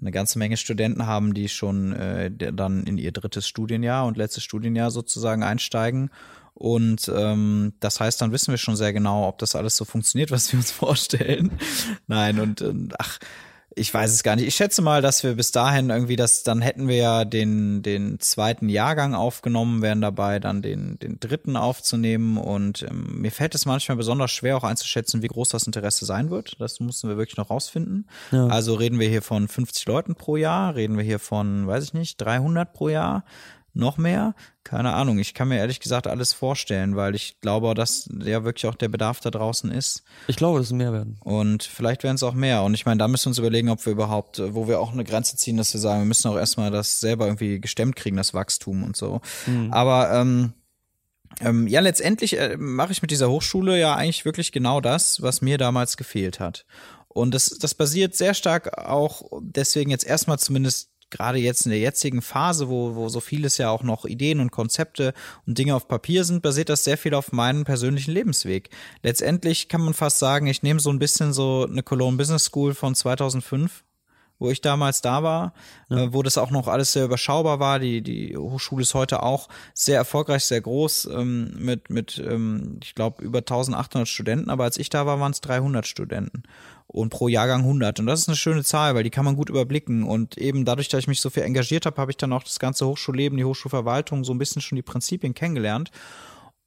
[0.00, 4.42] eine ganze Menge Studenten haben, die schon äh, dann in ihr drittes Studienjahr und letztes
[4.42, 6.10] Studienjahr sozusagen einsteigen.
[6.54, 10.30] Und ähm, das heißt, dann wissen wir schon sehr genau, ob das alles so funktioniert,
[10.30, 11.50] was wir uns vorstellen.
[12.06, 13.18] Nein, und, und ach,
[13.76, 14.46] ich weiß es gar nicht.
[14.46, 18.20] Ich schätze mal, dass wir bis dahin irgendwie das, dann hätten wir ja den, den
[18.20, 22.36] zweiten Jahrgang aufgenommen, wären dabei dann den, den dritten aufzunehmen.
[22.36, 26.30] Und ähm, mir fällt es manchmal besonders schwer auch einzuschätzen, wie groß das Interesse sein
[26.30, 26.60] wird.
[26.60, 28.08] Das mussten wir wirklich noch rausfinden.
[28.30, 28.46] Ja.
[28.46, 31.94] Also reden wir hier von 50 Leuten pro Jahr, reden wir hier von, weiß ich
[31.94, 33.24] nicht, 300 pro Jahr.
[33.76, 34.34] Noch mehr?
[34.62, 35.18] Keine Ahnung.
[35.18, 38.88] Ich kann mir ehrlich gesagt alles vorstellen, weil ich glaube, dass ja wirklich auch der
[38.88, 40.04] Bedarf da draußen ist.
[40.28, 41.18] Ich glaube, das ist mehr werden.
[41.24, 42.62] Und vielleicht werden es auch mehr.
[42.62, 45.02] Und ich meine, da müssen wir uns überlegen, ob wir überhaupt, wo wir auch eine
[45.04, 48.32] Grenze ziehen, dass wir sagen, wir müssen auch erstmal das selber irgendwie gestemmt kriegen, das
[48.32, 49.20] Wachstum und so.
[49.70, 50.54] Aber ähm,
[51.40, 55.42] ähm, ja, letztendlich äh, mache ich mit dieser Hochschule ja eigentlich wirklich genau das, was
[55.42, 56.64] mir damals gefehlt hat.
[57.08, 61.78] Und das, das basiert sehr stark auch deswegen jetzt erstmal zumindest gerade jetzt in der
[61.78, 65.14] jetzigen Phase, wo, wo so vieles ja auch noch Ideen und Konzepte
[65.46, 68.70] und Dinge auf Papier sind, basiert das sehr viel auf meinem persönlichen Lebensweg.
[69.02, 72.74] Letztendlich kann man fast sagen, ich nehme so ein bisschen so eine Cologne Business School
[72.74, 73.83] von 2005
[74.38, 75.54] wo ich damals da war,
[75.90, 77.78] äh, wo das auch noch alles sehr überschaubar war.
[77.78, 82.94] Die, die Hochschule ist heute auch sehr erfolgreich, sehr groß, ähm, mit, mit ähm, ich
[82.94, 86.42] glaube, über 1800 Studenten, aber als ich da war, waren es 300 Studenten
[86.86, 88.00] und pro Jahrgang 100.
[88.00, 90.04] Und das ist eine schöne Zahl, weil die kann man gut überblicken.
[90.04, 92.58] Und eben dadurch, dass ich mich so viel engagiert habe, habe ich dann auch das
[92.58, 95.90] ganze Hochschulleben, die Hochschulverwaltung, so ein bisschen schon die Prinzipien kennengelernt.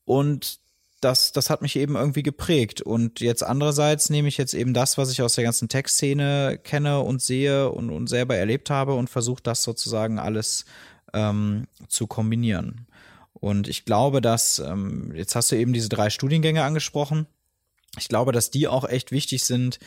[0.06, 0.60] Und
[1.02, 2.82] das, das hat mich eben irgendwie geprägt.
[2.82, 7.02] Und jetzt andererseits nehme ich jetzt eben das, was ich aus der ganzen Tech-Szene kenne
[7.02, 10.66] und sehe und, und selber erlebt habe und versuche das sozusagen alles
[11.14, 12.88] ähm, zu kombinieren.
[13.34, 17.28] Und ich glaube, dass, ähm, jetzt hast du eben diese drei Studiengänge angesprochen.
[18.00, 19.80] Ich glaube, dass die auch echt wichtig sind,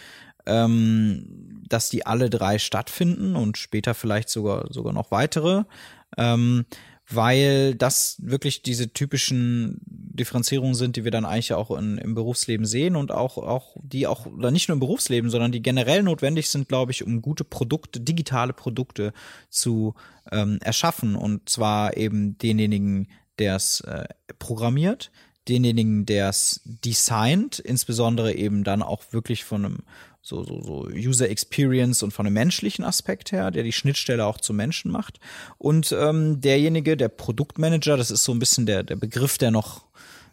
[0.47, 5.65] ähm, dass die alle drei stattfinden und später vielleicht sogar, sogar noch weitere.
[6.17, 6.65] Ähm,
[7.11, 12.67] weil das wirklich diese typischen Differenzierungen sind, die wir dann eigentlich auch in, im Berufsleben
[12.67, 16.49] sehen und auch, auch die auch, oder nicht nur im Berufsleben, sondern die generell notwendig
[16.49, 19.13] sind, glaube ich, um gute Produkte, digitale Produkte
[19.49, 19.95] zu
[20.31, 21.17] ähm, erschaffen.
[21.17, 23.09] Und zwar eben denjenigen,
[23.39, 24.05] der es äh,
[24.39, 25.11] programmiert,
[25.49, 29.79] denjenigen, der es designt, insbesondere eben dann auch wirklich von einem
[30.23, 34.39] so, so, so User Experience und von einem menschlichen Aspekt her, der die Schnittstelle auch
[34.39, 35.19] zum Menschen macht.
[35.59, 39.85] Und ähm, derjenige, der Produktmanager, das ist so ein bisschen der, der Begriff, der noch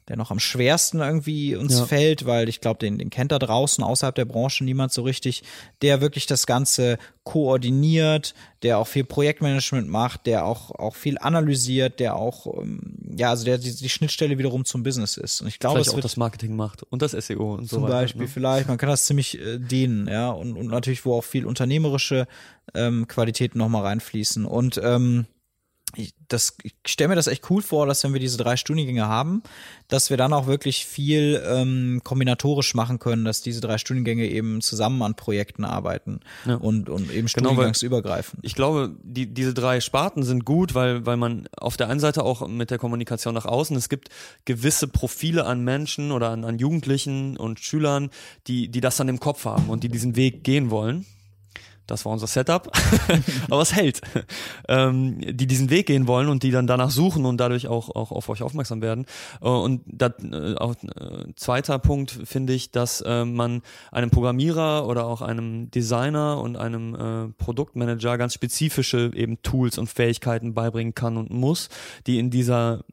[0.08, 1.86] der noch am schwersten irgendwie uns Ja.
[1.86, 5.44] fällt, weil ich glaube, den, den kennt da draußen außerhalb der Branche niemand so richtig,
[5.82, 8.34] der wirklich das Ganze koordiniert,
[8.64, 13.44] der auch viel Projektmanagement macht, der auch, auch viel analysiert, der auch, ähm, ja, also
[13.46, 15.42] der die, die Schnittstelle wiederum zum Business ist.
[15.42, 17.84] Und ich glaube, es auch wird das Marketing macht und das SEO und so zum
[17.84, 17.94] weiter.
[17.94, 18.28] Beispiel ne?
[18.28, 22.28] vielleicht, man kann das ziemlich äh, dehnen, ja, und, und natürlich, wo auch viel unternehmerische
[22.74, 24.46] ähm, Qualitäten nochmal reinfließen.
[24.46, 25.26] Und ähm,
[25.96, 29.08] ich, das, ich stelle mir das echt cool vor, dass wenn wir diese drei Studiengänge
[29.08, 29.42] haben,
[29.88, 34.62] dass wir dann auch wirklich viel ähm, kombinatorisch machen können, dass diese drei Studiengänge eben
[34.62, 36.56] zusammen an Projekten arbeiten Ja.
[36.56, 38.44] und, und eben Genau, studiengangsübergreifend.
[38.44, 42.24] Ich glaube, die, diese drei Sparten sind gut, weil, weil man auf der einen Seite
[42.24, 44.10] auch mit der Kommunikation nach außen, es gibt
[44.46, 48.10] gewisse Profile an Menschen oder an, an Jugendlichen und Schülern,
[48.48, 51.06] die, die das dann im Kopf haben und die diesen Weg gehen wollen.
[51.88, 52.70] Das war unser Setup,
[53.50, 54.02] aber es hält.
[54.68, 58.12] Ähm, die diesen Weg gehen wollen und die dann danach suchen und dadurch auch, auch
[58.12, 59.06] auf euch aufmerksam werden.
[59.42, 63.62] Äh, und das, äh, auch, äh, zweiter Punkt finde ich, dass äh, man
[63.92, 69.88] einem Programmierer oder auch einem Designer und einem äh, Produktmanager ganz spezifische eben Tools und
[69.88, 71.70] Fähigkeiten beibringen kann und muss,
[72.06, 72.84] die in dieser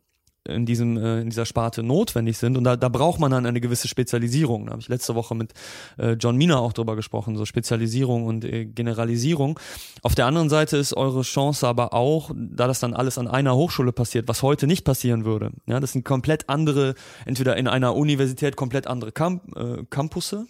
[0.46, 3.60] in diesem äh, in dieser Sparte notwendig sind und da, da braucht man dann eine
[3.60, 4.66] gewisse Spezialisierung.
[4.66, 5.52] Da habe ich letzte Woche mit
[5.98, 9.58] äh, John Mina auch drüber gesprochen, so Spezialisierung und äh, Generalisierung.
[10.02, 13.56] Auf der anderen Seite ist eure Chance aber auch, da das dann alles an einer
[13.56, 15.50] Hochschule passiert, was heute nicht passieren würde.
[15.66, 20.46] Ja, das sind komplett andere, entweder in einer Universität komplett andere Camp, äh, Campusse,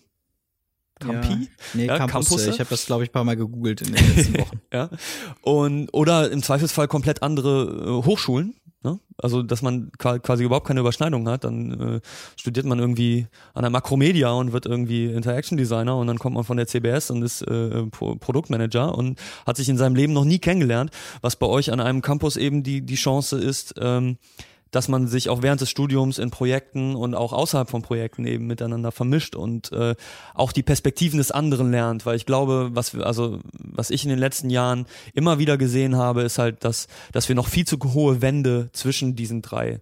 [1.00, 1.38] Campi, Ja.
[1.74, 2.28] Nee, Ja, Campus.
[2.28, 2.50] Campusse.
[2.50, 4.60] Ich habe das, glaube ich, ein paar Mal gegoogelt in den letzten Wochen.
[4.72, 4.90] ja,
[5.42, 8.54] und oder im Zweifelsfall komplett andere äh, Hochschulen.
[8.82, 9.00] Ne?
[9.16, 12.00] Also, dass man qua- quasi überhaupt keine Überschneidung hat, dann äh,
[12.36, 16.44] studiert man irgendwie an der Makromedia und wird irgendwie Interaction Designer und dann kommt man
[16.44, 20.26] von der CBS und ist äh, Pro Produktmanager und hat sich in seinem Leben noch
[20.26, 20.90] nie kennengelernt,
[21.22, 24.18] was bei euch an einem Campus eben die, die Chance ist, ähm,
[24.74, 28.46] dass man sich auch während des Studiums in Projekten und auch außerhalb von Projekten eben
[28.46, 29.94] miteinander vermischt und äh,
[30.34, 34.10] auch die Perspektiven des anderen lernt, weil ich glaube, was wir, also was ich in
[34.10, 37.78] den letzten Jahren immer wieder gesehen habe, ist halt, dass dass wir noch viel zu
[37.92, 39.80] hohe Wände zwischen diesen drei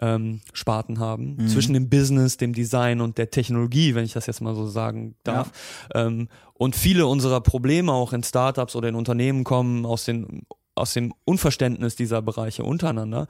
[0.00, 4.40] ähm, Sparten haben, zwischen dem Business, dem Design und der Technologie, wenn ich das jetzt
[4.40, 5.52] mal so sagen darf.
[5.94, 10.42] Ähm, und viele unserer Probleme auch in Startups oder in Unternehmen kommen aus den
[10.80, 13.26] aus dem Unverständnis dieser Bereiche untereinander.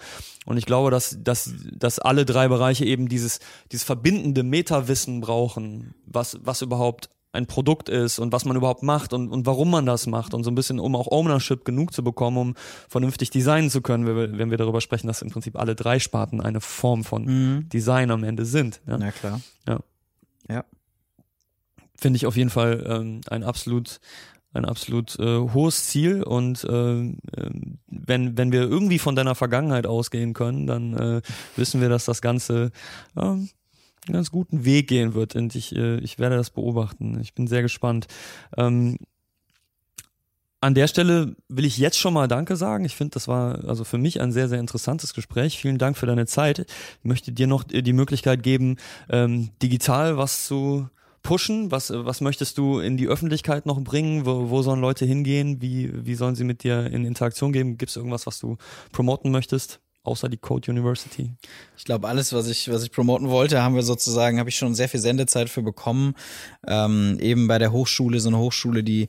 [0.46, 3.40] Und ich glaube, dass, dass, dass alle drei Bereiche eben dieses,
[3.72, 9.12] dieses verbindende Metawissen brauchen, was, was überhaupt ein Produkt ist und was man überhaupt macht
[9.12, 12.02] und, und warum man das macht und so ein bisschen, um auch Ownership genug zu
[12.02, 12.54] bekommen, um
[12.88, 15.98] vernünftig designen zu können, wenn wir, wenn wir darüber sprechen, dass im Prinzip alle drei
[16.00, 18.80] Sparten eine Form von Design am Ende sind.
[18.86, 18.98] Ja?
[18.98, 19.40] Na klar.
[19.68, 19.80] Ja.
[20.48, 20.64] Ja.
[21.96, 24.00] Finde ich auf jeden Fall ähm, ein absolut
[24.52, 29.86] ein absolut äh, hohes Ziel und äh, ähm, wenn wenn wir irgendwie von deiner Vergangenheit
[29.86, 31.22] ausgehen können, dann äh,
[31.56, 32.72] wissen wir, dass das Ganze
[33.16, 33.48] ähm,
[34.06, 37.20] einen ganz guten Weg gehen wird und ich äh, ich werde das beobachten.
[37.20, 38.08] Ich bin sehr gespannt.
[38.56, 38.98] Ähm,
[40.62, 42.84] an der Stelle will ich jetzt schon mal Danke sagen.
[42.84, 45.58] Ich finde, das war also für mich ein sehr, sehr interessantes Gespräch.
[45.58, 46.58] Vielen Dank für deine Zeit.
[46.58, 48.76] Ich möchte dir noch die Möglichkeit geben,
[49.08, 50.90] ähm, digital was zu
[51.22, 51.70] pushen.
[51.70, 54.26] Was, was möchtest du in die Öffentlichkeit noch bringen?
[54.26, 55.60] Wo, wo sollen Leute hingehen?
[55.60, 57.78] Wie, wie sollen sie mit dir in Interaktion gehen?
[57.78, 58.56] Gibt es irgendwas, was du
[58.92, 59.80] promoten möchtest?
[60.02, 61.30] Außer die Code University.
[61.76, 64.74] Ich glaube, alles, was ich, was ich promoten wollte, haben wir sozusagen, habe ich schon
[64.74, 66.14] sehr viel Sendezeit für bekommen.
[66.66, 69.08] Ähm, eben bei der Hochschule, so eine Hochschule, die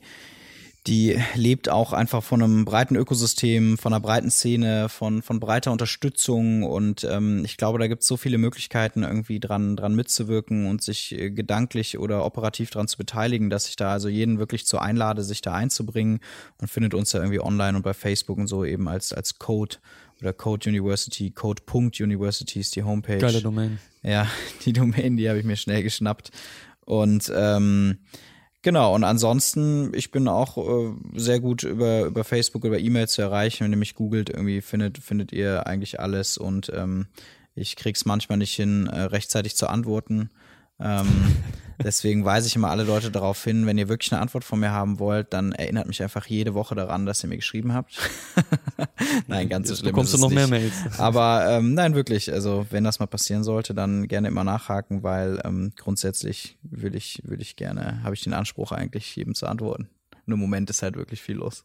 [0.88, 5.70] die lebt auch einfach von einem breiten Ökosystem, von einer breiten Szene, von, von breiter
[5.70, 10.66] Unterstützung und ähm, ich glaube, da gibt es so viele Möglichkeiten, irgendwie dran, dran mitzuwirken
[10.66, 14.66] und sich äh, gedanklich oder operativ dran zu beteiligen, dass ich da also jeden wirklich
[14.66, 16.18] zu einlade, sich da einzubringen
[16.60, 19.76] und findet uns ja irgendwie online und bei Facebook und so eben als, als Code
[20.20, 23.18] oder Code University, Code.University ist die Homepage.
[23.18, 23.78] Geile Domain.
[24.02, 24.26] Ja,
[24.64, 26.32] die Domain, die habe ich mir schnell geschnappt.
[26.84, 27.98] Und ähm,
[28.62, 33.22] genau, und ansonsten, ich bin auch äh, sehr gut über, über Facebook, über E-Mail zu
[33.22, 33.64] erreichen.
[33.64, 37.06] Wenn ihr mich googelt, irgendwie findet, findet ihr eigentlich alles und ähm,
[37.54, 40.30] ich krieg's manchmal nicht hin, äh, rechtzeitig zu antworten.
[40.80, 41.36] Ähm,
[41.82, 44.70] deswegen weise ich immer alle Leute darauf hin, wenn ihr wirklich eine Antwort von mir
[44.70, 47.98] haben wollt, dann erinnert mich einfach jede Woche daran, dass ihr mir geschrieben habt.
[49.26, 50.36] nein, ganz so schlimm bekommst ist du noch nicht.
[50.36, 50.74] mehr Mails.
[50.98, 52.32] Aber ähm, nein, wirklich.
[52.32, 57.22] Also wenn das mal passieren sollte, dann gerne immer nachhaken, weil ähm, grundsätzlich würde ich,
[57.24, 59.88] würde ich gerne, habe ich den Anspruch eigentlich jedem zu antworten.
[60.26, 61.64] Nur im Moment ist halt wirklich viel los.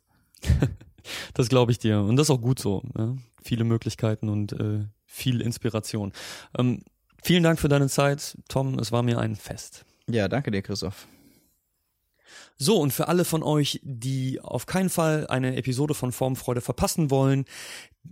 [1.33, 2.01] Das glaube ich dir.
[2.01, 2.83] Und das ist auch gut so.
[2.95, 3.17] Ne?
[3.41, 6.11] Viele Möglichkeiten und äh, viel Inspiration.
[6.57, 6.81] Ähm,
[7.21, 8.79] vielen Dank für deine Zeit, Tom.
[8.79, 9.85] Es war mir ein Fest.
[10.07, 11.07] Ja, danke dir, Christoph.
[12.59, 17.11] So, und für alle von euch, die auf keinen Fall eine Episode von Formfreude verpassen
[17.11, 17.45] wollen,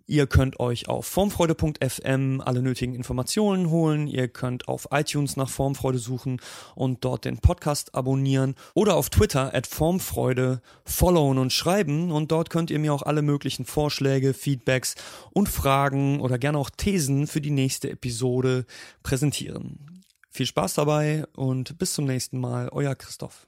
[0.05, 4.05] ihr könnt euch auf formfreude.fm alle nötigen Informationen holen.
[4.05, 6.39] Ihr könnt auf iTunes nach Formfreude suchen
[6.75, 12.11] und dort den Podcast abonnieren oder auf Twitter at Formfreude followen und schreiben.
[12.11, 14.93] Und dort könnt ihr mir auch alle möglichen Vorschläge, Feedbacks
[15.31, 18.67] und Fragen oder gerne auch Thesen für die nächste Episode
[19.01, 20.03] präsentieren.
[20.29, 23.47] Viel Spaß dabei und bis zum nächsten Mal, euer Christoph.